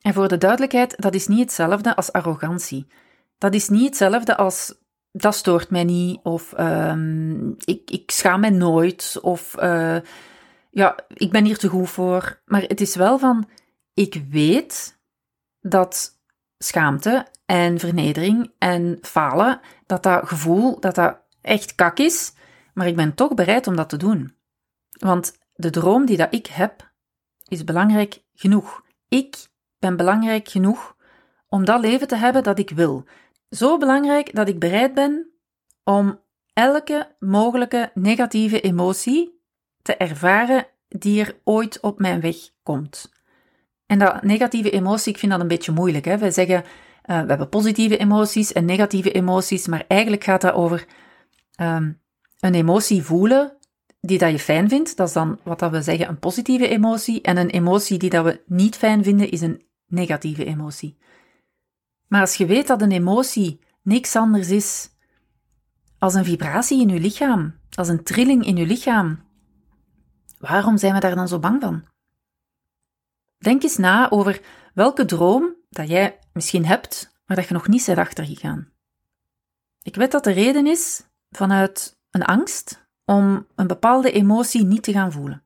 En 0.00 0.14
voor 0.14 0.28
de 0.28 0.38
duidelijkheid, 0.38 0.94
dat 1.02 1.14
is 1.14 1.26
niet 1.26 1.40
hetzelfde 1.40 1.96
als 1.96 2.12
arrogantie. 2.12 2.86
Dat 3.38 3.54
is 3.54 3.68
niet 3.68 3.86
hetzelfde 3.86 4.36
als 4.36 4.74
dat 5.12 5.34
stoort 5.34 5.70
mij 5.70 5.84
niet, 5.84 6.20
of 6.22 6.58
um, 6.58 7.54
ik, 7.64 7.90
ik 7.90 8.10
schaam 8.10 8.40
mij 8.40 8.50
nooit, 8.50 9.18
of 9.22 9.56
uh, 9.62 9.96
ja, 10.76 10.96
ik 11.08 11.30
ben 11.30 11.44
hier 11.44 11.58
te 11.58 11.68
goed 11.68 11.90
voor. 11.90 12.40
Maar 12.44 12.62
het 12.62 12.80
is 12.80 12.94
wel 12.94 13.18
van, 13.18 13.48
ik 13.94 14.22
weet 14.30 14.98
dat 15.60 16.20
schaamte 16.58 17.26
en 17.46 17.78
vernedering 17.78 18.52
en 18.58 18.98
falen, 19.02 19.60
dat 19.86 20.02
dat 20.02 20.28
gevoel, 20.28 20.80
dat 20.80 20.94
dat 20.94 21.18
echt 21.40 21.74
kak 21.74 21.98
is, 21.98 22.32
maar 22.74 22.86
ik 22.86 22.96
ben 22.96 23.14
toch 23.14 23.34
bereid 23.34 23.66
om 23.66 23.76
dat 23.76 23.88
te 23.88 23.96
doen. 23.96 24.36
Want 24.98 25.38
de 25.54 25.70
droom 25.70 26.06
die 26.06 26.16
dat 26.16 26.34
ik 26.34 26.46
heb, 26.46 26.92
is 27.48 27.64
belangrijk 27.64 28.22
genoeg. 28.34 28.82
Ik 29.08 29.46
ben 29.78 29.96
belangrijk 29.96 30.48
genoeg 30.48 30.96
om 31.48 31.64
dat 31.64 31.80
leven 31.80 32.08
te 32.08 32.16
hebben 32.16 32.42
dat 32.42 32.58
ik 32.58 32.70
wil. 32.70 33.04
Zo 33.50 33.78
belangrijk 33.78 34.34
dat 34.34 34.48
ik 34.48 34.58
bereid 34.58 34.94
ben 34.94 35.30
om 35.84 36.20
elke 36.52 37.14
mogelijke 37.18 37.90
negatieve 37.94 38.60
emotie 38.60 39.35
te 39.86 39.96
ervaren 39.96 40.66
die 40.88 41.20
er 41.20 41.40
ooit 41.44 41.80
op 41.80 41.98
mijn 41.98 42.20
weg 42.20 42.36
komt. 42.62 43.12
En 43.86 43.98
dat 43.98 44.22
negatieve 44.22 44.70
emotie, 44.70 45.12
ik 45.12 45.18
vind 45.18 45.32
dat 45.32 45.40
een 45.40 45.48
beetje 45.48 45.72
moeilijk. 45.72 46.04
Hè? 46.04 46.18
We 46.18 46.30
zeggen, 46.30 46.56
uh, 46.56 47.20
we 47.20 47.28
hebben 47.28 47.48
positieve 47.48 47.96
emoties 47.96 48.52
en 48.52 48.64
negatieve 48.64 49.12
emoties, 49.12 49.66
maar 49.66 49.84
eigenlijk 49.88 50.24
gaat 50.24 50.40
dat 50.40 50.54
over 50.54 50.86
um, 51.60 52.00
een 52.40 52.54
emotie 52.54 53.02
voelen 53.02 53.56
die 54.00 54.18
dat 54.18 54.30
je 54.30 54.38
fijn 54.38 54.68
vindt. 54.68 54.96
Dat 54.96 55.08
is 55.08 55.14
dan 55.14 55.38
wat 55.42 55.58
dat 55.58 55.70
we 55.70 55.82
zeggen 55.82 56.08
een 56.08 56.18
positieve 56.18 56.68
emotie. 56.68 57.22
En 57.22 57.36
een 57.36 57.50
emotie 57.50 57.98
die 57.98 58.10
dat 58.10 58.24
we 58.24 58.42
niet 58.46 58.76
fijn 58.76 59.04
vinden, 59.04 59.30
is 59.30 59.40
een 59.40 59.62
negatieve 59.86 60.44
emotie. 60.44 60.98
Maar 62.08 62.20
als 62.20 62.34
je 62.34 62.46
weet 62.46 62.66
dat 62.66 62.82
een 62.82 62.92
emotie 62.92 63.60
niks 63.82 64.16
anders 64.16 64.50
is 64.50 64.90
als 65.98 66.14
een 66.14 66.24
vibratie 66.24 66.80
in 66.80 66.88
je 66.88 67.00
lichaam, 67.00 67.54
als 67.74 67.88
een 67.88 68.02
trilling 68.02 68.46
in 68.46 68.56
je 68.56 68.66
lichaam, 68.66 69.25
waarom 70.38 70.78
zijn 70.78 70.94
we 70.94 71.00
daar 71.00 71.14
dan 71.14 71.28
zo 71.28 71.38
bang 71.38 71.60
van? 71.60 71.84
Denk 73.38 73.62
eens 73.62 73.76
na 73.76 74.10
over 74.10 74.40
welke 74.74 75.04
droom 75.04 75.54
dat 75.68 75.88
jij 75.88 76.18
misschien 76.32 76.66
hebt, 76.66 77.20
maar 77.26 77.36
dat 77.36 77.46
je 77.46 77.54
nog 77.54 77.68
niet 77.68 77.86
bent 77.86 77.98
achtergegaan. 77.98 78.72
Ik 79.82 79.94
weet 79.94 80.12
dat 80.12 80.24
de 80.24 80.32
reden 80.32 80.66
is 80.66 81.02
vanuit 81.30 81.98
een 82.10 82.24
angst 82.24 82.88
om 83.04 83.46
een 83.54 83.66
bepaalde 83.66 84.12
emotie 84.12 84.64
niet 84.64 84.82
te 84.82 84.92
gaan 84.92 85.12
voelen. 85.12 85.44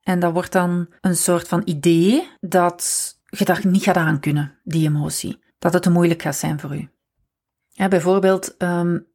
En 0.00 0.20
dat 0.20 0.32
wordt 0.32 0.52
dan 0.52 0.88
een 1.00 1.16
soort 1.16 1.48
van 1.48 1.62
idee 1.64 2.28
dat 2.40 3.14
je 3.26 3.44
dat 3.44 3.64
niet 3.64 3.82
gaat 3.82 3.96
aankunnen, 3.96 4.58
die 4.64 4.88
emotie. 4.88 5.42
Dat 5.58 5.72
het 5.72 5.82
te 5.82 5.90
moeilijk 5.90 6.22
gaat 6.22 6.36
zijn 6.36 6.60
voor 6.60 6.76
u. 6.76 6.90
Ja, 7.68 7.88
bijvoorbeeld, 7.88 8.62
um, 8.62 9.06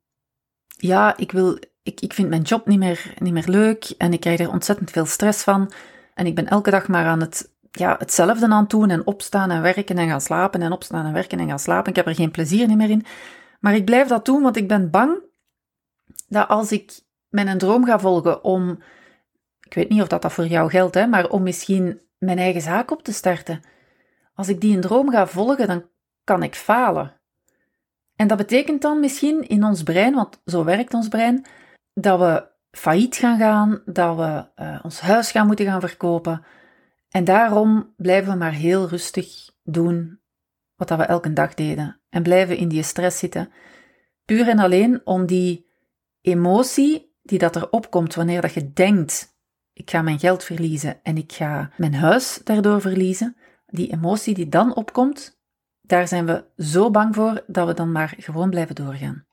ja, 0.67 1.17
ik, 1.17 1.31
wil, 1.31 1.59
ik, 1.85 2.01
ik 2.01 2.13
vind 2.13 2.29
mijn 2.29 2.41
job 2.41 2.67
niet 2.67 2.79
meer, 2.79 3.13
niet 3.19 3.33
meer 3.33 3.47
leuk 3.47 3.93
en 3.97 4.13
ik 4.13 4.19
krijg 4.19 4.39
er 4.39 4.51
ontzettend 4.51 4.91
veel 4.91 5.05
stress 5.05 5.43
van. 5.43 5.71
En 6.13 6.25
ik 6.25 6.35
ben 6.35 6.47
elke 6.47 6.71
dag 6.71 6.87
maar 6.87 7.05
aan 7.05 7.19
het, 7.21 7.53
ja, 7.71 7.95
hetzelfde 7.99 8.47
aan 8.47 8.61
het 8.61 8.69
doen 8.69 8.89
en 8.89 9.07
opstaan 9.07 9.51
en 9.51 9.61
werken 9.61 9.97
en 9.97 10.07
gaan 10.07 10.21
slapen 10.21 10.61
en 10.61 10.71
opstaan 10.71 11.05
en 11.05 11.13
werken 11.13 11.39
en 11.39 11.47
gaan 11.47 11.59
slapen. 11.59 11.89
Ik 11.89 11.95
heb 11.95 12.07
er 12.07 12.15
geen 12.15 12.31
plezier 12.31 12.77
meer 12.77 12.89
in. 12.89 13.05
Maar 13.59 13.75
ik 13.75 13.85
blijf 13.85 14.07
dat 14.07 14.25
doen, 14.25 14.41
want 14.41 14.57
ik 14.57 14.67
ben 14.67 14.89
bang 14.89 15.17
dat 16.27 16.47
als 16.47 16.71
ik 16.71 17.01
mijn 17.29 17.57
droom 17.57 17.85
ga 17.85 17.99
volgen 17.99 18.43
om, 18.43 18.79
ik 19.59 19.73
weet 19.73 19.89
niet 19.89 20.01
of 20.01 20.07
dat, 20.07 20.21
dat 20.21 20.33
voor 20.33 20.47
jou 20.47 20.69
geldt, 20.69 20.95
hè, 20.95 21.07
maar 21.07 21.29
om 21.29 21.43
misschien 21.43 22.01
mijn 22.17 22.37
eigen 22.37 22.61
zaak 22.61 22.91
op 22.91 23.03
te 23.03 23.13
starten. 23.13 23.61
Als 24.33 24.47
ik 24.47 24.61
die 24.61 24.75
een 24.75 24.81
droom 24.81 25.09
ga 25.09 25.27
volgen, 25.27 25.67
dan 25.67 25.85
kan 26.23 26.43
ik 26.43 26.55
falen. 26.55 27.13
En 28.15 28.27
dat 28.27 28.37
betekent 28.37 28.81
dan 28.81 28.99
misschien 28.99 29.47
in 29.47 29.63
ons 29.63 29.83
brein, 29.83 30.13
want 30.13 30.41
zo 30.45 30.63
werkt 30.63 30.93
ons 30.93 31.07
brein, 31.07 31.45
dat 31.95 32.19
we 32.19 32.47
failliet 32.71 33.15
gaan 33.15 33.37
gaan, 33.37 33.81
dat 33.85 34.15
we 34.17 34.63
uh, 34.63 34.79
ons 34.83 34.99
huis 34.99 35.31
gaan 35.31 35.47
moeten 35.47 35.65
gaan 35.65 35.79
verkopen. 35.79 36.45
En 37.09 37.23
daarom 37.23 37.93
blijven 37.97 38.31
we 38.31 38.37
maar 38.37 38.53
heel 38.53 38.87
rustig 38.87 39.49
doen 39.63 40.19
wat 40.75 40.87
dat 40.87 40.97
we 40.97 41.03
elke 41.03 41.33
dag 41.33 41.53
deden. 41.53 41.99
En 42.09 42.23
blijven 42.23 42.57
in 42.57 42.67
die 42.67 42.83
stress 42.83 43.19
zitten. 43.19 43.51
Puur 44.25 44.47
en 44.47 44.59
alleen 44.59 45.01
om 45.03 45.25
die 45.25 45.67
emotie 46.21 47.13
die 47.21 47.39
dat 47.39 47.55
er 47.55 47.69
opkomt 47.69 48.15
wanneer 48.15 48.41
dat 48.41 48.53
je 48.53 48.73
denkt, 48.73 49.37
ik 49.73 49.89
ga 49.89 50.01
mijn 50.01 50.19
geld 50.19 50.43
verliezen 50.43 51.03
en 51.03 51.17
ik 51.17 51.31
ga 51.31 51.71
mijn 51.77 51.93
huis 51.93 52.41
daardoor 52.43 52.81
verliezen, 52.81 53.35
die 53.65 53.91
emotie 53.91 54.33
die 54.33 54.49
dan 54.49 54.75
opkomt, 54.75 55.39
daar 55.81 56.07
zijn 56.07 56.25
we 56.25 56.45
zo 56.57 56.91
bang 56.91 57.15
voor 57.15 57.43
dat 57.47 57.67
we 57.67 57.73
dan 57.73 57.91
maar 57.91 58.13
gewoon 58.17 58.49
blijven 58.49 58.75
doorgaan. 58.75 59.24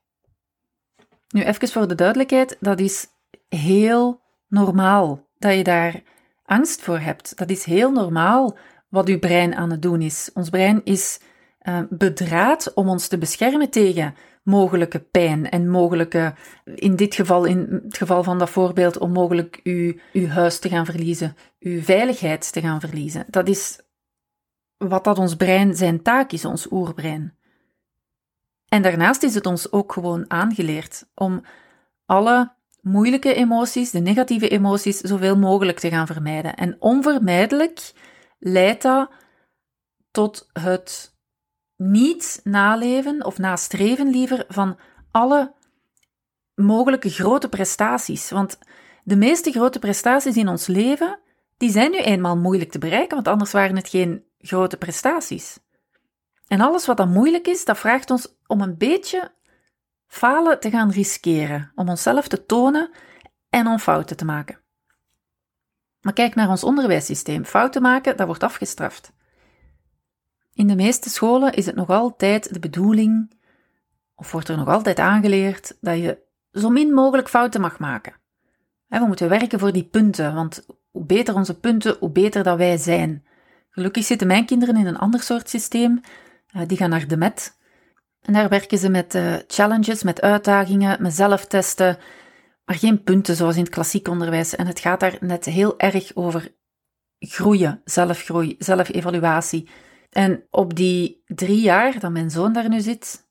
Nu, 1.33 1.43
even 1.43 1.67
voor 1.67 1.87
de 1.87 1.95
duidelijkheid, 1.95 2.57
dat 2.59 2.79
is 2.79 3.07
heel 3.49 4.21
normaal 4.47 5.27
dat 5.37 5.55
je 5.55 5.63
daar 5.63 6.01
angst 6.45 6.81
voor 6.81 6.99
hebt. 6.99 7.37
Dat 7.37 7.49
is 7.49 7.63
heel 7.63 7.91
normaal 7.91 8.57
wat 8.89 9.07
uw 9.07 9.19
brein 9.19 9.55
aan 9.55 9.71
het 9.71 9.81
doen 9.81 10.01
is. 10.01 10.29
Ons 10.33 10.49
brein 10.49 10.81
is 10.83 11.19
uh, 11.61 11.79
bedraad 11.89 12.73
om 12.73 12.89
ons 12.89 13.07
te 13.07 13.17
beschermen 13.17 13.69
tegen 13.69 14.15
mogelijke 14.43 14.99
pijn 14.99 15.49
en 15.49 15.69
mogelijke, 15.69 16.33
in 16.75 16.95
dit 16.95 17.15
geval, 17.15 17.45
in 17.45 17.81
het 17.83 17.97
geval 17.97 18.23
van 18.23 18.39
dat 18.39 18.49
voorbeeld, 18.49 18.97
om 18.97 19.11
mogelijk 19.11 19.59
uw, 19.63 19.93
uw 20.13 20.27
huis 20.27 20.59
te 20.59 20.69
gaan 20.69 20.85
verliezen, 20.85 21.35
uw 21.59 21.81
veiligheid 21.81 22.53
te 22.53 22.61
gaan 22.61 22.79
verliezen. 22.79 23.25
Dat 23.29 23.47
is 23.47 23.79
wat 24.77 25.03
dat 25.03 25.19
ons 25.19 25.35
brein 25.35 25.75
zijn 25.75 26.01
taak 26.01 26.31
is, 26.31 26.45
ons 26.45 26.71
oerbrein. 26.71 27.37
En 28.73 28.81
daarnaast 28.81 29.23
is 29.23 29.35
het 29.35 29.45
ons 29.45 29.71
ook 29.71 29.91
gewoon 29.91 30.25
aangeleerd 30.27 31.05
om 31.15 31.41
alle 32.05 32.53
moeilijke 32.81 33.33
emoties, 33.33 33.91
de 33.91 33.99
negatieve 33.99 34.49
emoties, 34.49 34.97
zoveel 34.99 35.37
mogelijk 35.37 35.79
te 35.79 35.89
gaan 35.89 36.07
vermijden. 36.07 36.55
En 36.55 36.75
onvermijdelijk 36.79 37.93
leidt 38.39 38.81
dat 38.81 39.09
tot 40.11 40.49
het 40.53 41.15
niet 41.77 42.39
naleven 42.43 43.25
of 43.25 43.37
nastreven 43.37 44.09
liever 44.09 44.45
van 44.47 44.77
alle 45.11 45.53
mogelijke 46.55 47.09
grote 47.09 47.49
prestaties. 47.49 48.29
Want 48.29 48.59
de 49.03 49.15
meeste 49.15 49.51
grote 49.51 49.79
prestaties 49.79 50.37
in 50.37 50.47
ons 50.47 50.67
leven, 50.67 51.19
die 51.57 51.71
zijn 51.71 51.91
nu 51.91 51.97
eenmaal 51.97 52.37
moeilijk 52.37 52.71
te 52.71 52.79
bereiken, 52.79 53.15
want 53.15 53.27
anders 53.27 53.51
waren 53.51 53.75
het 53.75 53.89
geen 53.89 54.23
grote 54.39 54.77
prestaties. 54.77 55.59
En 56.53 56.61
alles 56.61 56.85
wat 56.85 56.97
dan 56.97 57.09
moeilijk 57.09 57.47
is, 57.47 57.65
dat 57.65 57.77
vraagt 57.77 58.11
ons 58.11 58.35
om 58.47 58.61
een 58.61 58.77
beetje 58.77 59.31
falen 60.07 60.59
te 60.59 60.69
gaan 60.69 60.91
riskeren, 60.91 61.71
om 61.75 61.89
onszelf 61.89 62.27
te 62.27 62.45
tonen 62.45 62.91
en 63.49 63.67
om 63.67 63.79
fouten 63.79 64.17
te 64.17 64.25
maken. 64.25 64.59
Maar 66.01 66.13
kijk 66.13 66.35
naar 66.35 66.49
ons 66.49 66.63
onderwijssysteem. 66.63 67.45
Fouten 67.45 67.81
maken, 67.81 68.17
dat 68.17 68.25
wordt 68.27 68.43
afgestraft. 68.43 69.13
In 70.53 70.67
de 70.67 70.75
meeste 70.75 71.09
scholen 71.09 71.53
is 71.53 71.65
het 71.65 71.75
nog 71.75 71.89
altijd 71.89 72.53
de 72.53 72.59
bedoeling, 72.59 73.33
of 74.15 74.31
wordt 74.31 74.47
er 74.47 74.57
nog 74.57 74.67
altijd 74.67 74.99
aangeleerd, 74.99 75.77
dat 75.81 75.97
je 75.97 76.21
zo 76.51 76.69
min 76.69 76.93
mogelijk 76.93 77.29
fouten 77.29 77.61
mag 77.61 77.79
maken. 77.79 78.13
We 78.87 79.05
moeten 79.05 79.29
werken 79.29 79.59
voor 79.59 79.71
die 79.71 79.85
punten, 79.85 80.33
want 80.33 80.65
hoe 80.91 81.05
beter 81.05 81.35
onze 81.35 81.59
punten, 81.59 81.95
hoe 81.99 82.11
beter 82.11 82.43
dat 82.43 82.57
wij 82.57 82.77
zijn. 82.77 83.25
Gelukkig 83.69 84.03
zitten 84.03 84.27
mijn 84.27 84.45
kinderen 84.45 84.75
in 84.75 84.85
een 84.85 84.97
ander 84.97 85.21
soort 85.21 85.49
systeem. 85.49 86.01
Eh, 86.53 86.61
die 86.67 86.77
gaan 86.77 86.89
naar 86.89 87.07
de 87.07 87.17
MET. 87.17 87.57
En 88.21 88.33
daar 88.33 88.49
werken 88.49 88.77
ze 88.77 88.89
met 88.89 89.15
eh, 89.15 89.35
challenges, 89.47 90.03
met 90.03 90.21
uitdagingen, 90.21 91.01
met 91.01 91.13
zelftesten, 91.13 91.97
maar 92.65 92.75
geen 92.75 93.03
punten 93.03 93.35
zoals 93.35 93.55
in 93.55 93.63
het 93.63 93.73
klassiek 93.73 94.07
onderwijs. 94.07 94.55
En 94.55 94.67
het 94.67 94.79
gaat 94.79 94.99
daar 94.99 95.17
net 95.19 95.45
heel 95.45 95.79
erg 95.79 96.15
over 96.15 96.55
groeien, 97.19 97.81
zelfgroei, 97.85 98.55
zelfevaluatie. 98.59 99.69
En 100.09 100.43
op 100.49 100.75
die 100.75 101.23
drie 101.25 101.61
jaar 101.61 101.99
dat 101.99 102.11
mijn 102.11 102.29
zoon 102.29 102.53
daar 102.53 102.69
nu 102.69 102.79
zit, 102.79 103.27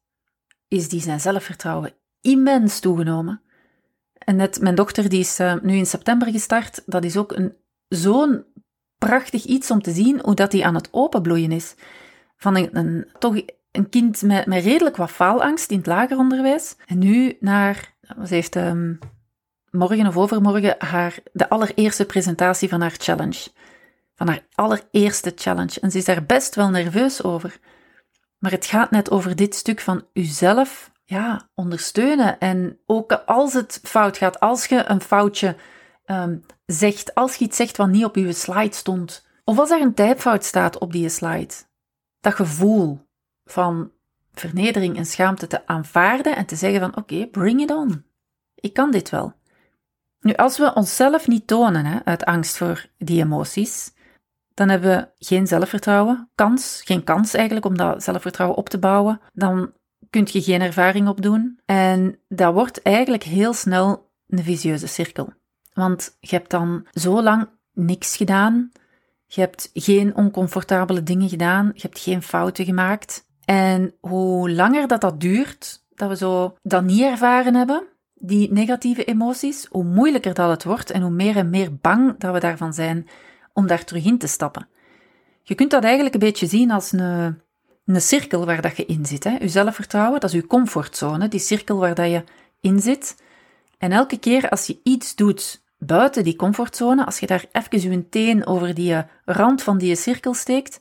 is 0.68 0.88
die 0.88 1.00
zijn 1.00 1.20
zelfvertrouwen 1.20 1.94
immens 2.20 2.80
toegenomen. 2.80 3.42
En 4.18 4.36
net 4.36 4.60
mijn 4.60 4.74
dochter, 4.74 5.08
die 5.08 5.20
is 5.20 5.40
uh, 5.40 5.54
nu 5.62 5.76
in 5.76 5.86
september 5.86 6.30
gestart, 6.30 6.82
dat 6.86 7.04
is 7.04 7.16
ook 7.16 7.36
zo'n 7.88 8.44
prachtig 8.98 9.44
iets 9.44 9.70
om 9.70 9.82
te 9.82 9.92
zien 9.92 10.20
hoe 10.20 10.34
dat 10.34 10.50
die 10.50 10.66
aan 10.66 10.74
het 10.74 10.88
openbloeien 10.90 11.52
is. 11.52 11.74
Van 12.42 12.56
een, 12.56 13.08
toch 13.18 13.42
een 13.72 13.88
kind 13.88 14.22
met, 14.22 14.46
met 14.46 14.64
redelijk 14.64 14.96
wat 14.96 15.10
faalangst 15.10 15.70
in 15.70 15.76
het 15.76 15.86
lager 15.86 16.18
onderwijs. 16.18 16.76
En 16.86 16.98
nu 16.98 17.36
naar, 17.40 17.94
ze 18.26 18.34
heeft 18.34 18.56
um, 18.56 18.98
morgen 19.70 20.06
of 20.06 20.16
overmorgen 20.16 20.74
haar, 20.78 21.18
de 21.32 21.48
allereerste 21.48 22.04
presentatie 22.04 22.68
van 22.68 22.80
haar 22.80 22.94
challenge. 22.98 23.48
Van 24.14 24.28
haar 24.28 24.46
allereerste 24.54 25.32
challenge. 25.34 25.80
En 25.80 25.90
ze 25.90 25.98
is 25.98 26.04
daar 26.04 26.24
best 26.24 26.54
wel 26.54 26.70
nerveus 26.70 27.22
over. 27.22 27.58
Maar 28.38 28.50
het 28.50 28.66
gaat 28.66 28.90
net 28.90 29.10
over 29.10 29.36
dit 29.36 29.54
stuk 29.54 29.80
van 29.80 30.04
uzelf 30.12 30.90
ja, 31.04 31.48
ondersteunen. 31.54 32.38
En 32.38 32.78
ook 32.86 33.12
als 33.12 33.52
het 33.52 33.80
fout 33.82 34.16
gaat, 34.16 34.40
als 34.40 34.66
je 34.66 34.84
een 34.86 35.00
foutje 35.00 35.56
um, 36.06 36.44
zegt, 36.66 37.14
als 37.14 37.34
je 37.34 37.44
iets 37.44 37.56
zegt 37.56 37.76
wat 37.76 37.88
niet 37.88 38.04
op 38.04 38.16
je 38.16 38.32
slide 38.32 38.74
stond, 38.74 39.26
of 39.44 39.58
als 39.58 39.70
er 39.70 39.80
een 39.80 39.94
typfout 39.94 40.44
staat 40.44 40.78
op 40.78 40.92
die 40.92 41.08
slide, 41.08 41.54
dat 42.22 42.34
gevoel 42.34 43.06
van 43.44 43.90
vernedering 44.32 44.96
en 44.96 45.06
schaamte 45.06 45.46
te 45.46 45.66
aanvaarden 45.66 46.36
en 46.36 46.46
te 46.46 46.56
zeggen 46.56 46.80
van 46.80 46.96
oké, 46.96 47.26
bring 47.26 47.60
it 47.60 47.70
on. 47.70 48.04
Ik 48.54 48.72
kan 48.72 48.90
dit 48.90 49.10
wel. 49.10 49.32
Nu, 50.20 50.34
als 50.34 50.58
we 50.58 50.74
onszelf 50.74 51.28
niet 51.28 51.46
tonen 51.46 51.84
hè, 51.84 52.04
uit 52.04 52.24
angst 52.24 52.56
voor 52.56 52.86
die 52.98 53.22
emoties, 53.22 53.92
dan 54.54 54.68
hebben 54.68 54.96
we 54.96 55.24
geen 55.24 55.46
zelfvertrouwen, 55.46 56.30
kans, 56.34 56.82
geen 56.84 57.04
kans 57.04 57.34
eigenlijk 57.34 57.66
om 57.66 57.76
dat 57.76 58.02
zelfvertrouwen 58.02 58.58
op 58.58 58.68
te 58.68 58.78
bouwen. 58.78 59.20
Dan 59.32 59.72
kun 60.10 60.28
je 60.30 60.42
geen 60.42 60.60
ervaring 60.60 61.08
opdoen 61.08 61.60
en 61.64 62.18
dat 62.28 62.54
wordt 62.54 62.82
eigenlijk 62.82 63.22
heel 63.22 63.52
snel 63.52 64.10
een 64.28 64.42
visieuze 64.42 64.86
cirkel. 64.86 65.32
Want 65.74 66.16
je 66.20 66.36
hebt 66.36 66.50
dan 66.50 66.86
zo 66.90 67.22
lang 67.22 67.48
niks 67.72 68.16
gedaan, 68.16 68.72
je 69.34 69.40
hebt 69.40 69.70
geen 69.74 70.16
oncomfortabele 70.16 71.02
dingen 71.02 71.28
gedaan, 71.28 71.70
je 71.74 71.80
hebt 71.80 71.98
geen 71.98 72.22
fouten 72.22 72.64
gemaakt. 72.64 73.26
En 73.44 73.94
hoe 74.00 74.50
langer 74.50 74.88
dat 74.88 75.00
dat 75.00 75.20
duurt, 75.20 75.84
dat 75.94 76.08
we 76.08 76.16
zo 76.16 76.56
dat 76.62 76.84
niet 76.84 77.00
ervaren 77.00 77.54
hebben, 77.54 77.82
die 78.14 78.52
negatieve 78.52 79.04
emoties, 79.04 79.66
hoe 79.70 79.84
moeilijker 79.84 80.34
dat 80.34 80.50
het 80.50 80.64
wordt 80.64 80.90
en 80.90 81.02
hoe 81.02 81.10
meer 81.10 81.36
en 81.36 81.50
meer 81.50 81.76
bang 81.76 82.18
dat 82.18 82.32
we 82.32 82.40
daarvan 82.40 82.74
zijn 82.74 83.08
om 83.52 83.66
daar 83.66 83.84
terug 83.84 84.04
in 84.04 84.18
te 84.18 84.26
stappen. 84.26 84.68
Je 85.42 85.54
kunt 85.54 85.70
dat 85.70 85.84
eigenlijk 85.84 86.14
een 86.14 86.20
beetje 86.20 86.46
zien 86.46 86.70
als 86.70 86.92
een, 86.92 87.40
een 87.84 88.00
cirkel 88.00 88.46
waar 88.46 88.60
dat 88.60 88.76
je 88.76 88.86
in 88.86 89.06
zit. 89.06 89.24
Hè. 89.24 89.36
Je 89.40 89.48
zelfvertrouwen, 89.48 90.20
dat 90.20 90.30
is 90.30 90.36
je 90.36 90.46
comfortzone, 90.46 91.28
die 91.28 91.40
cirkel 91.40 91.78
waar 91.78 91.94
dat 91.94 92.10
je 92.10 92.24
in 92.60 92.80
zit. 92.80 93.22
En 93.78 93.92
elke 93.92 94.18
keer 94.18 94.48
als 94.48 94.66
je 94.66 94.80
iets 94.82 95.14
doet 95.14 95.61
buiten 95.86 96.24
die 96.24 96.36
comfortzone, 96.36 97.06
als 97.06 97.18
je 97.18 97.26
daar 97.26 97.44
even 97.52 97.90
je 97.90 98.08
teen 98.08 98.46
over 98.46 98.74
die 98.74 99.04
rand 99.24 99.62
van 99.62 99.78
die 99.78 99.96
cirkel 99.96 100.34
steekt, 100.34 100.80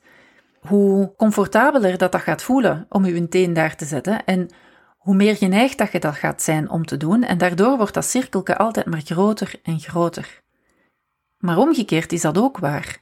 hoe 0.60 1.14
comfortabeler 1.18 1.98
dat 1.98 2.12
dat 2.12 2.22
gaat 2.22 2.44
voelen 2.44 2.86
om 2.90 3.06
je 3.06 3.28
teen 3.28 3.54
daar 3.54 3.76
te 3.76 3.86
zetten 3.86 4.26
en 4.26 4.50
hoe 4.98 5.16
meer 5.16 5.36
geneigd 5.36 5.78
dat 5.78 5.92
je 5.92 6.00
dat 6.00 6.16
gaat 6.16 6.42
zijn 6.42 6.70
om 6.70 6.86
te 6.86 6.98
doen 6.98 7.24
en 7.24 7.38
daardoor 7.38 7.78
wordt 7.78 7.94
dat 7.94 8.06
cirkelke 8.06 8.58
altijd 8.58 8.86
maar 8.86 9.02
groter 9.02 9.60
en 9.64 9.80
groter. 9.80 10.42
Maar 11.38 11.58
omgekeerd 11.58 12.12
is 12.12 12.22
dat 12.22 12.38
ook 12.38 12.58
waar. 12.58 13.02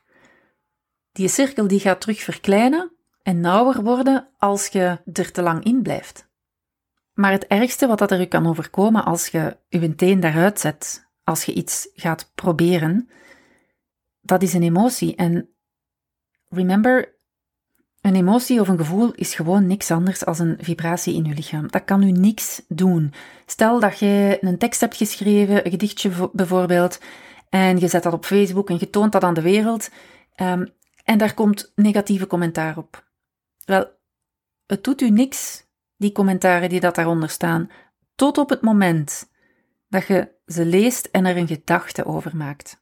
Die 1.12 1.28
cirkel 1.28 1.68
die 1.68 1.80
gaat 1.80 2.02
terug 2.02 2.20
verkleinen 2.20 2.92
en 3.24 3.40
nauwer 3.40 3.84
worden 3.84 4.28
als 4.38 4.68
je 4.68 5.00
er 5.14 5.32
te 5.32 5.42
lang 5.42 5.64
in 5.64 5.82
blijft. 5.82 6.28
Maar 7.14 7.32
het 7.32 7.48
ergste 7.48 7.88
wat 7.88 7.98
dat 7.98 8.12
er 8.12 8.22
u 8.22 8.26
kan 8.26 8.48
overkomen 8.48 9.06
als 9.06 9.28
je 9.28 9.58
je 9.70 9.96
teen 9.96 10.20
daaruit 10.20 10.60
zet, 10.60 11.09
als 11.30 11.46
je 11.46 11.54
iets 11.54 11.90
gaat 11.94 12.32
proberen, 12.36 13.10
dat 14.22 14.42
is 14.42 14.54
een 14.54 14.64
emotie. 14.64 15.16
En 15.16 15.50
remember, 16.48 17.18
een 18.02 18.16
emotie 18.16 18.60
of 18.60 18.68
een 18.68 18.78
gevoel 18.78 19.14
is 19.14 19.36
gewoon 19.36 19.68
niks 19.68 19.92
anders 19.92 20.20
dan 20.20 20.40
een 20.40 20.58
vibratie 20.60 21.16
in 21.16 21.24
je 21.24 21.34
lichaam. 21.34 21.68
Dat 21.68 21.84
kan 21.84 22.04
u 22.04 22.12
niks 22.12 22.62
doen. 22.68 23.14
Stel 23.46 23.80
dat 23.80 24.00
je 24.00 24.38
een 24.42 24.58
tekst 24.58 24.82
hebt 24.82 24.96
geschreven, 24.96 25.66
een 25.66 25.72
gedichtje 25.72 26.30
bijvoorbeeld, 26.34 27.00
en 27.50 27.78
je 27.80 27.88
zet 27.88 28.04
dat 28.04 28.14
op 28.14 28.26
Facebook 28.26 28.70
en 28.70 28.78
je 28.80 28.90
toont 28.90 29.12
dat 29.12 29.24
aan 29.24 29.34
de 29.34 29.42
wereld, 29.42 29.90
um, 30.36 30.74
en 31.04 31.18
daar 31.18 31.34
komt 31.34 31.72
negatieve 31.76 32.28
commentaar 32.28 32.78
op. 32.78 33.08
Wel, 33.66 33.86
het 34.66 34.84
doet 34.84 35.02
u 35.02 35.10
niks, 35.10 35.68
die 35.98 36.12
commentaren 36.12 36.70
die 36.70 36.80
dat 36.80 36.96
daaronder 36.96 37.30
staan, 37.30 37.70
tot 38.16 38.38
op 38.38 38.50
het 38.50 38.62
moment 38.62 39.30
dat 39.90 40.08
je 40.08 40.32
ze 40.46 40.66
leest 40.66 41.06
en 41.06 41.26
er 41.26 41.38
een 41.38 41.48
gedachte 41.48 42.06
over 42.06 42.36
maakt. 42.36 42.82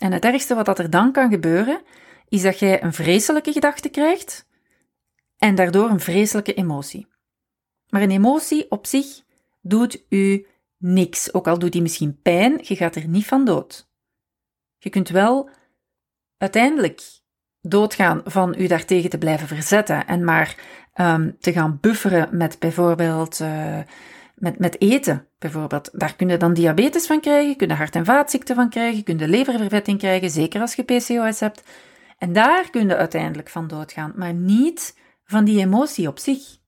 En 0.00 0.12
het 0.12 0.24
ergste 0.24 0.54
wat 0.54 0.66
dat 0.66 0.78
er 0.78 0.90
dan 0.90 1.12
kan 1.12 1.30
gebeuren, 1.30 1.82
is 2.28 2.42
dat 2.42 2.58
jij 2.58 2.82
een 2.82 2.92
vreselijke 2.92 3.52
gedachte 3.52 3.88
krijgt 3.88 4.46
en 5.36 5.54
daardoor 5.54 5.90
een 5.90 6.00
vreselijke 6.00 6.54
emotie. 6.54 7.06
Maar 7.88 8.02
een 8.02 8.10
emotie 8.10 8.70
op 8.70 8.86
zich 8.86 9.22
doet 9.60 10.04
u 10.08 10.46
niks, 10.76 11.34
ook 11.34 11.48
al 11.48 11.58
doet 11.58 11.72
die 11.72 11.82
misschien 11.82 12.20
pijn, 12.22 12.58
je 12.62 12.76
gaat 12.76 12.94
er 12.94 13.08
niet 13.08 13.26
van 13.26 13.44
dood. 13.44 13.90
Je 14.78 14.90
kunt 14.90 15.08
wel 15.08 15.50
uiteindelijk 16.38 17.02
doodgaan 17.60 18.20
van 18.24 18.54
u 18.58 18.66
daartegen 18.66 19.10
te 19.10 19.18
blijven 19.18 19.48
verzetten 19.48 20.06
en 20.06 20.24
maar 20.24 20.56
um, 20.94 21.36
te 21.40 21.52
gaan 21.52 21.78
bufferen 21.80 22.36
met 22.36 22.58
bijvoorbeeld 22.58 23.40
uh, 23.40 23.78
met, 24.42 24.58
met 24.58 24.80
eten. 24.80 25.26
Bijvoorbeeld. 25.38 25.90
Daar 25.92 26.16
kun 26.16 26.28
je 26.28 26.36
dan 26.36 26.54
diabetes 26.54 27.06
van 27.06 27.20
krijgen, 27.20 27.56
kun 27.56 27.68
je 27.68 27.74
hart- 27.74 27.94
en 27.94 28.04
vaatziekten 28.04 28.54
van 28.54 28.70
krijgen, 28.70 29.02
kun 29.02 29.18
je 29.18 29.28
leververvetting 29.28 29.98
krijgen, 29.98 30.30
zeker 30.30 30.60
als 30.60 30.74
je 30.74 30.82
PCOS 30.82 31.40
hebt. 31.40 31.62
En 32.18 32.32
daar 32.32 32.70
kun 32.70 32.88
je 32.88 32.96
uiteindelijk 32.96 33.48
van 33.48 33.68
doodgaan, 33.68 34.12
maar 34.16 34.34
niet 34.34 34.98
van 35.24 35.44
die 35.44 35.60
emotie 35.60 36.08
op 36.08 36.18
zich. 36.18 36.58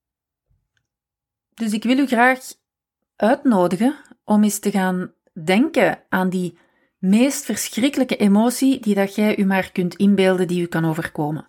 Dus 1.54 1.72
ik 1.72 1.82
wil 1.82 1.98
u 1.98 2.06
graag 2.06 2.38
uitnodigen 3.16 3.94
om 4.24 4.42
eens 4.42 4.58
te 4.58 4.70
gaan 4.70 5.12
denken 5.44 5.98
aan 6.08 6.28
die 6.28 6.58
meest 6.98 7.44
verschrikkelijke 7.44 8.16
emotie 8.16 8.80
die 8.80 8.94
dat 8.94 9.14
jij 9.14 9.38
u 9.38 9.44
maar 9.44 9.72
kunt 9.72 9.94
inbeelden 9.94 10.48
die 10.48 10.62
u 10.62 10.66
kan 10.66 10.84
overkomen. 10.84 11.48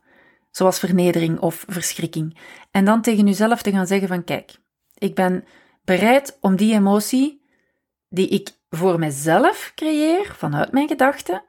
Zoals 0.52 0.80
vernedering 0.80 1.40
of 1.40 1.66
verschrikking. 1.68 2.38
En 2.72 2.86
dan 2.86 3.02
tegen 3.02 3.28
uzelf 3.28 3.62
te 3.62 3.72
gaan 3.72 3.88
zeggen 3.88 4.08
van 4.08 4.24
kijk, 4.24 4.56
ik 4.94 5.16
ben 5.16 5.44
bereid 5.86 6.38
om 6.42 6.56
die 6.56 6.74
emotie 6.74 7.42
die 8.10 8.28
ik 8.28 8.50
voor 8.70 9.00
mezelf 9.00 9.72
creëer 9.76 10.36
vanuit 10.36 10.72
mijn 10.72 10.88
gedachten 10.88 11.44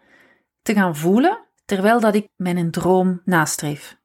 te 0.63 0.75
gaan 0.75 0.97
voelen 0.97 1.39
terwijl 1.65 2.01
dat 2.01 2.15
ik 2.15 2.29
mijn 2.37 2.71
droom 2.71 3.21
nastreef. 3.25 3.99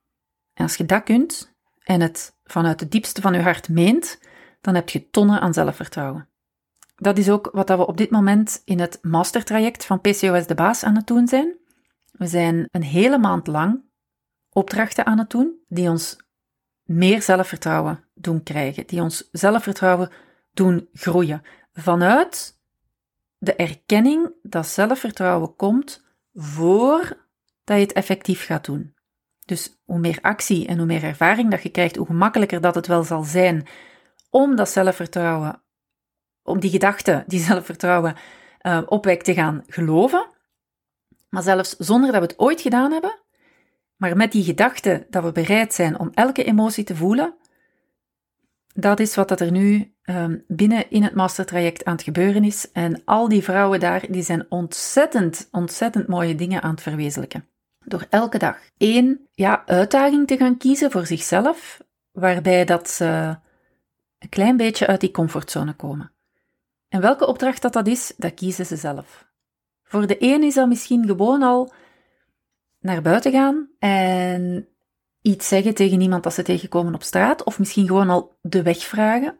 En 0.54 0.64
als 0.64 0.76
je 0.76 0.86
dat 0.86 1.04
kunt 1.04 1.54
en 1.84 2.02
het 2.02 2.36
vanuit 2.44 2.80
het 2.80 2.92
diepste 2.92 3.22
van 3.22 3.34
je 3.34 3.42
hart 3.42 3.70
meent, 3.70 4.20
dan 4.62 4.76
heb 4.76 4.90
je 4.90 5.10
tonnen 5.10 5.40
aan 5.40 5.54
zelfvertrouwen. 5.54 6.30
Dat 6.96 7.18
is 7.18 7.30
ook 7.30 7.50
wat 7.52 7.70
we 7.70 7.88
op 7.88 7.98
dit 7.98 8.10
moment 8.10 8.62
in 8.66 8.80
het 8.80 9.00
mastertraject 9.02 9.86
van 9.86 10.02
PCOS 10.02 10.48
de 10.48 10.56
Baas 10.56 10.84
aan 10.84 10.96
het 10.96 11.08
doen 11.08 11.28
zijn. 11.28 11.56
We 12.12 12.28
zijn 12.28 12.68
een 12.72 12.84
hele 12.84 13.18
maand 13.18 13.48
lang 13.48 13.84
opdrachten 14.50 15.06
aan 15.06 15.18
het 15.18 15.30
doen 15.30 15.64
die 15.68 15.90
ons 15.90 16.18
meer 16.98 17.22
zelfvertrouwen 17.22 18.04
doen 18.14 18.44
krijgen, 18.44 18.88
die 18.88 19.02
ons 19.02 19.30
zelfvertrouwen 19.32 20.10
doen 20.54 20.90
groeien. 20.94 21.42
vanuit 21.74 22.60
de 23.38 23.56
erkenning 23.56 24.34
dat 24.42 24.68
zelfvertrouwen 24.68 25.56
komt 25.56 26.04
voordat 26.34 27.18
je 27.66 27.74
het 27.74 27.94
effectief 27.94 28.46
gaat 28.46 28.66
doen. 28.66 28.96
Dus 29.46 29.82
hoe 29.86 30.00
meer 30.00 30.20
actie 30.22 30.68
en 30.68 30.78
hoe 30.78 30.86
meer 30.86 31.04
ervaring 31.04 31.52
dat 31.52 31.64
je 31.64 31.70
krijgt, 31.70 31.96
hoe 31.96 32.06
gemakkelijker 32.06 32.62
dat 32.62 32.76
het 32.76 32.88
wel 32.88 33.04
zal 33.04 33.24
zijn 33.24 33.68
om 34.30 34.56
dat 34.56 34.70
zelfvertrouwen, 34.70 35.64
om 36.44 36.60
die 36.60 36.70
gedachte, 36.70 37.24
die 37.28 37.40
zelfvertrouwen 37.40 38.16
uh, 38.62 38.82
opwekt 38.86 39.26
te 39.26 39.34
gaan 39.34 39.64
geloven. 39.68 40.28
Maar 41.30 41.44
zelfs 41.44 41.76
zonder 41.78 42.12
dat 42.12 42.22
we 42.22 42.28
het 42.28 42.40
ooit 42.40 42.62
gedaan 42.62 42.92
hebben, 42.92 43.20
maar 44.02 44.18
met 44.18 44.32
die 44.32 44.44
gedachte 44.44 45.06
dat 45.10 45.24
we 45.24 45.32
bereid 45.32 45.74
zijn 45.74 46.00
om 46.00 46.12
elke 46.14 46.44
emotie 46.44 46.84
te 46.84 46.96
voelen, 46.96 47.34
dat 48.74 49.00
is 49.00 49.16
wat 49.16 49.40
er 49.40 49.52
nu 49.52 49.94
um, 50.04 50.44
binnen 50.48 50.90
in 50.90 51.04
het 51.04 51.16
mastertraject 51.16 51.86
aan 51.86 51.94
het 51.94 52.04
gebeuren 52.04 52.44
is. 52.44 52.72
En 52.72 53.02
al 53.06 53.28
die 53.28 53.44
vrouwen 53.44 53.80
daar, 53.80 54.06
die 54.10 54.24
zijn 54.24 54.46
ontzettend, 54.50 55.48
ontzettend 55.52 56.08
mooie 56.08 56.36
dingen 56.36 56.62
aan 56.62 56.72
het 56.72 56.82
verwezenlijken. 56.82 57.48
Door 57.86 58.06
elke 58.10 58.38
dag 58.38 58.58
één 58.78 59.28
ja, 59.32 59.66
uitdaging 59.66 60.28
te 60.28 60.38
gaan 60.38 60.58
kiezen 60.58 60.92
voor 60.92 61.06
zichzelf, 61.06 61.82
waarbij 62.12 62.66
dat 62.66 62.90
ze 62.90 63.38
een 64.20 64.30
klein 64.30 64.58
beetje 64.58 64.88
uit 64.88 65.00
die 65.00 65.12
comfortzone 65.12 65.74
komen. 65.74 66.12
En 66.88 67.02
welke 67.02 67.28
opdracht 67.28 67.62
dat, 67.62 67.74
dat 67.74 67.88
is, 67.88 68.14
dat 68.18 68.34
kiezen 68.34 68.66
ze 68.66 68.76
zelf. 68.76 69.28
Voor 69.84 70.08
de 70.08 70.16
een 70.20 70.44
is 70.44 70.54
dat 70.54 70.68
misschien 70.68 71.06
gewoon 71.08 71.44
al 71.44 71.72
naar 72.82 73.02
buiten 73.02 73.32
gaan 73.32 73.70
en 73.80 74.68
iets 75.22 75.48
zeggen 75.48 75.74
tegen 75.74 76.02
iemand 76.02 76.24
dat 76.24 76.34
ze 76.34 76.44
tegenkomen 76.44 76.94
op 76.94 77.04
straat, 77.04 77.44
of 77.44 77.60
misschien 77.60 77.88
gewoon 77.88 78.10
al 78.10 78.38
de 78.42 78.62
weg 78.62 78.78
vragen 78.78 79.38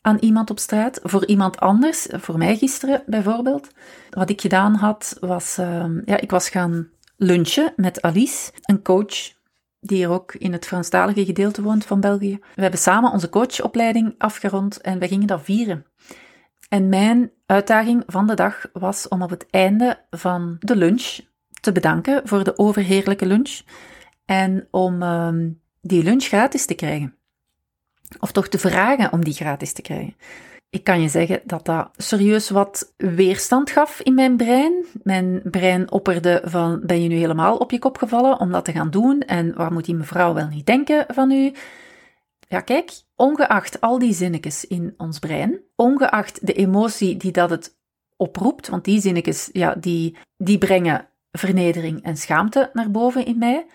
aan 0.00 0.18
iemand 0.20 0.50
op 0.50 0.58
straat. 0.58 1.00
Voor 1.02 1.26
iemand 1.26 1.60
anders, 1.60 2.06
voor 2.10 2.38
mij 2.38 2.56
gisteren 2.56 3.02
bijvoorbeeld, 3.06 3.68
wat 4.10 4.30
ik 4.30 4.40
gedaan 4.40 4.74
had, 4.74 5.16
was, 5.20 5.58
uh, 5.58 5.86
ja, 6.04 6.20
ik 6.20 6.30
was 6.30 6.48
gaan 6.48 6.88
lunchen 7.16 7.72
met 7.76 8.02
Alice, 8.02 8.52
een 8.62 8.82
coach 8.82 9.32
die 9.80 9.96
hier 9.96 10.08
ook 10.08 10.34
in 10.34 10.52
het 10.52 10.66
Franstalige 10.66 11.24
gedeelte 11.24 11.62
woont 11.62 11.84
van 11.84 12.00
België. 12.00 12.38
We 12.54 12.62
hebben 12.62 12.80
samen 12.80 13.12
onze 13.12 13.28
coachopleiding 13.28 14.14
afgerond 14.18 14.80
en 14.80 14.98
we 14.98 15.08
gingen 15.08 15.26
dat 15.26 15.42
vieren. 15.42 15.86
En 16.68 16.88
mijn 16.88 17.30
uitdaging 17.46 18.02
van 18.06 18.26
de 18.26 18.34
dag 18.34 18.66
was 18.72 19.08
om 19.08 19.22
op 19.22 19.30
het 19.30 19.46
einde 19.50 19.98
van 20.10 20.56
de 20.58 20.76
lunch 20.76 21.18
te 21.64 21.72
bedanken 21.72 22.28
voor 22.28 22.44
de 22.44 22.58
overheerlijke 22.58 23.26
lunch 23.26 23.60
en 24.24 24.68
om 24.70 25.02
um, 25.02 25.60
die 25.80 26.02
lunch 26.02 26.24
gratis 26.24 26.66
te 26.66 26.74
krijgen. 26.74 27.14
Of 28.20 28.32
toch 28.32 28.48
te 28.48 28.58
vragen 28.58 29.12
om 29.12 29.24
die 29.24 29.34
gratis 29.34 29.72
te 29.72 29.82
krijgen. 29.82 30.16
Ik 30.70 30.84
kan 30.84 31.00
je 31.00 31.08
zeggen 31.08 31.40
dat 31.44 31.64
dat 31.64 31.90
serieus 31.96 32.50
wat 32.50 32.92
weerstand 32.96 33.70
gaf 33.70 34.00
in 34.00 34.14
mijn 34.14 34.36
brein. 34.36 34.84
Mijn 35.02 35.40
brein 35.44 35.90
opperde 35.90 36.42
van, 36.44 36.80
ben 36.86 37.02
je 37.02 37.08
nu 37.08 37.16
helemaal 37.16 37.56
op 37.56 37.70
je 37.70 37.78
kop 37.78 37.98
gevallen 37.98 38.40
om 38.40 38.52
dat 38.52 38.64
te 38.64 38.72
gaan 38.72 38.90
doen? 38.90 39.20
En 39.20 39.54
waar 39.54 39.72
moet 39.72 39.84
die 39.84 39.94
mevrouw 39.94 40.34
wel 40.34 40.48
niet 40.48 40.66
denken 40.66 41.04
van 41.08 41.30
u? 41.30 41.52
Ja, 42.48 42.60
kijk, 42.60 42.92
ongeacht 43.16 43.80
al 43.80 43.98
die 43.98 44.14
zinnetjes 44.14 44.66
in 44.66 44.94
ons 44.96 45.18
brein, 45.18 45.60
ongeacht 45.76 46.46
de 46.46 46.52
emotie 46.52 47.16
die 47.16 47.32
dat 47.32 47.50
het 47.50 47.76
oproept, 48.16 48.68
want 48.68 48.84
die 48.84 49.00
zinnetjes, 49.00 49.48
ja, 49.52 49.74
die, 49.74 50.16
die 50.36 50.58
brengen 50.58 51.08
vernedering 51.38 52.02
en 52.02 52.16
schaamte 52.16 52.70
naar 52.72 52.90
boven 52.90 53.26
in 53.26 53.38
mij. 53.38 53.66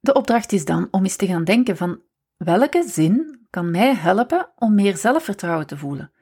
De 0.00 0.12
opdracht 0.14 0.52
is 0.52 0.64
dan 0.64 0.88
om 0.90 1.02
eens 1.02 1.16
te 1.16 1.26
gaan 1.26 1.44
denken 1.44 1.76
van 1.76 2.00
welke 2.36 2.84
zin 2.88 3.40
kan 3.50 3.70
mij 3.70 3.94
helpen 3.94 4.52
om 4.56 4.74
meer 4.74 4.96
zelfvertrouwen 4.96 5.66
te 5.66 5.76
voelen. 5.76 6.12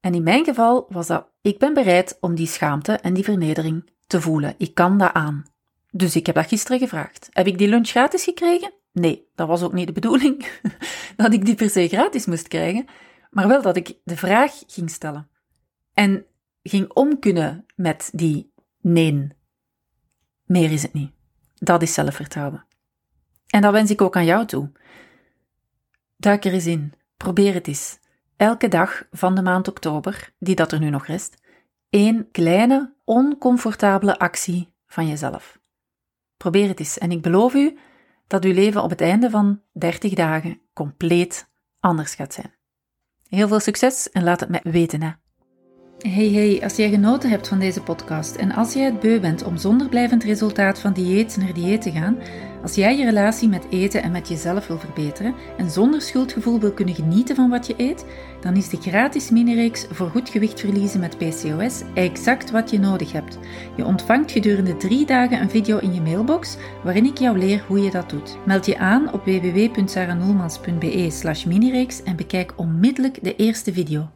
En 0.00 0.14
in 0.14 0.22
mijn 0.22 0.44
geval 0.44 0.86
was 0.88 1.06
dat 1.06 1.28
ik 1.42 1.58
ben 1.58 1.74
bereid 1.74 2.16
om 2.20 2.34
die 2.34 2.46
schaamte 2.46 2.92
en 2.92 3.14
die 3.14 3.24
vernedering 3.24 3.90
te 4.06 4.20
voelen. 4.20 4.54
Ik 4.58 4.74
kan 4.74 4.98
dat 4.98 5.12
aan. 5.12 5.44
Dus 5.90 6.16
ik 6.16 6.26
heb 6.26 6.34
dat 6.34 6.48
gisteren 6.48 6.78
gevraagd. 6.78 7.28
Heb 7.32 7.46
ik 7.46 7.58
die 7.58 7.68
lunch 7.68 7.88
gratis 7.88 8.24
gekregen? 8.24 8.72
Nee, 8.92 9.28
dat 9.34 9.48
was 9.48 9.62
ook 9.62 9.72
niet 9.72 9.86
de 9.86 9.92
bedoeling 9.92 10.48
dat 11.16 11.32
ik 11.32 11.44
die 11.44 11.54
per 11.54 11.70
se 11.70 11.88
gratis 11.88 12.26
moest 12.26 12.48
krijgen, 12.48 12.86
maar 13.30 13.48
wel 13.48 13.62
dat 13.62 13.76
ik 13.76 13.94
de 14.04 14.16
vraag 14.16 14.62
ging 14.66 14.90
stellen. 14.90 15.28
En 15.92 16.26
ging 16.62 16.92
om 16.92 17.18
kunnen 17.18 17.66
met 17.76 18.10
die 18.12 18.52
nee. 18.80 19.36
Meer 20.48 20.72
is 20.72 20.82
het 20.82 20.92
niet. 20.92 21.12
Dat 21.54 21.82
is 21.82 21.94
zelfvertrouwen. 21.94 22.64
En 23.46 23.60
dat 23.60 23.72
wens 23.72 23.90
ik 23.90 24.00
ook 24.00 24.16
aan 24.16 24.24
jou 24.24 24.46
toe. 24.46 24.72
Duik 26.16 26.44
er 26.44 26.52
eens 26.52 26.66
in. 26.66 26.94
Probeer 27.16 27.54
het 27.54 27.66
eens. 27.66 27.98
Elke 28.36 28.68
dag 28.68 29.06
van 29.10 29.34
de 29.34 29.42
maand 29.42 29.68
oktober, 29.68 30.32
die 30.38 30.54
dat 30.54 30.72
er 30.72 30.78
nu 30.78 30.90
nog 30.90 31.06
rest, 31.06 31.36
één 31.90 32.30
kleine, 32.30 32.94
oncomfortabele 33.04 34.18
actie 34.18 34.72
van 34.86 35.08
jezelf. 35.08 35.58
Probeer 36.36 36.68
het 36.68 36.78
eens 36.78 36.98
en 36.98 37.10
ik 37.10 37.22
beloof 37.22 37.54
u 37.54 37.78
dat 38.26 38.44
uw 38.44 38.52
leven 38.52 38.82
op 38.82 38.90
het 38.90 39.00
einde 39.00 39.30
van 39.30 39.62
30 39.72 40.14
dagen 40.14 40.60
compleet 40.72 41.48
anders 41.80 42.14
gaat 42.14 42.34
zijn. 42.34 42.54
Heel 43.28 43.48
veel 43.48 43.60
succes 43.60 44.10
en 44.10 44.24
laat 44.24 44.40
het 44.40 44.48
mij 44.48 44.60
weten. 44.62 45.02
Hè. 45.02 45.10
Hey 45.98 46.28
hey, 46.28 46.60
als 46.62 46.76
jij 46.76 46.90
genoten 46.90 47.30
hebt 47.30 47.48
van 47.48 47.58
deze 47.58 47.82
podcast 47.82 48.36
en 48.36 48.52
als 48.52 48.72
jij 48.72 48.84
het 48.84 49.00
beu 49.00 49.20
bent 49.20 49.44
om 49.44 49.56
zonder 49.56 49.88
blijvend 49.88 50.24
resultaat 50.24 50.78
van 50.80 50.92
dieet 50.92 51.36
naar 51.36 51.52
dieet 51.52 51.82
te 51.82 51.90
gaan, 51.90 52.18
als 52.62 52.74
jij 52.74 52.98
je 52.98 53.04
relatie 53.04 53.48
met 53.48 53.66
eten 53.70 54.02
en 54.02 54.10
met 54.10 54.28
jezelf 54.28 54.66
wil 54.66 54.78
verbeteren 54.78 55.34
en 55.56 55.70
zonder 55.70 56.02
schuldgevoel 56.02 56.60
wil 56.60 56.72
kunnen 56.72 56.94
genieten 56.94 57.36
van 57.36 57.50
wat 57.50 57.66
je 57.66 57.74
eet, 57.76 58.04
dan 58.40 58.56
is 58.56 58.68
de 58.68 58.76
gratis 58.76 59.30
mini-reeks 59.30 59.86
voor 59.90 60.10
goed 60.10 60.28
gewicht 60.28 60.60
verliezen 60.60 61.00
met 61.00 61.18
PCOS 61.18 61.82
exact 61.94 62.50
wat 62.50 62.70
je 62.70 62.78
nodig 62.78 63.12
hebt. 63.12 63.38
Je 63.76 63.84
ontvangt 63.84 64.32
gedurende 64.32 64.76
drie 64.76 65.06
dagen 65.06 65.40
een 65.40 65.50
video 65.50 65.78
in 65.78 65.94
je 65.94 66.00
mailbox 66.00 66.56
waarin 66.84 67.06
ik 67.06 67.18
jou 67.18 67.38
leer 67.38 67.64
hoe 67.66 67.82
je 67.82 67.90
dat 67.90 68.10
doet. 68.10 68.36
Meld 68.46 68.66
je 68.66 68.78
aan 68.78 69.12
op 69.12 69.24
www.saranoelmans.be 69.24 71.10
slash 71.10 71.44
minireeks 71.44 72.02
en 72.02 72.16
bekijk 72.16 72.52
onmiddellijk 72.56 73.18
de 73.22 73.36
eerste 73.36 73.72
video. 73.72 74.08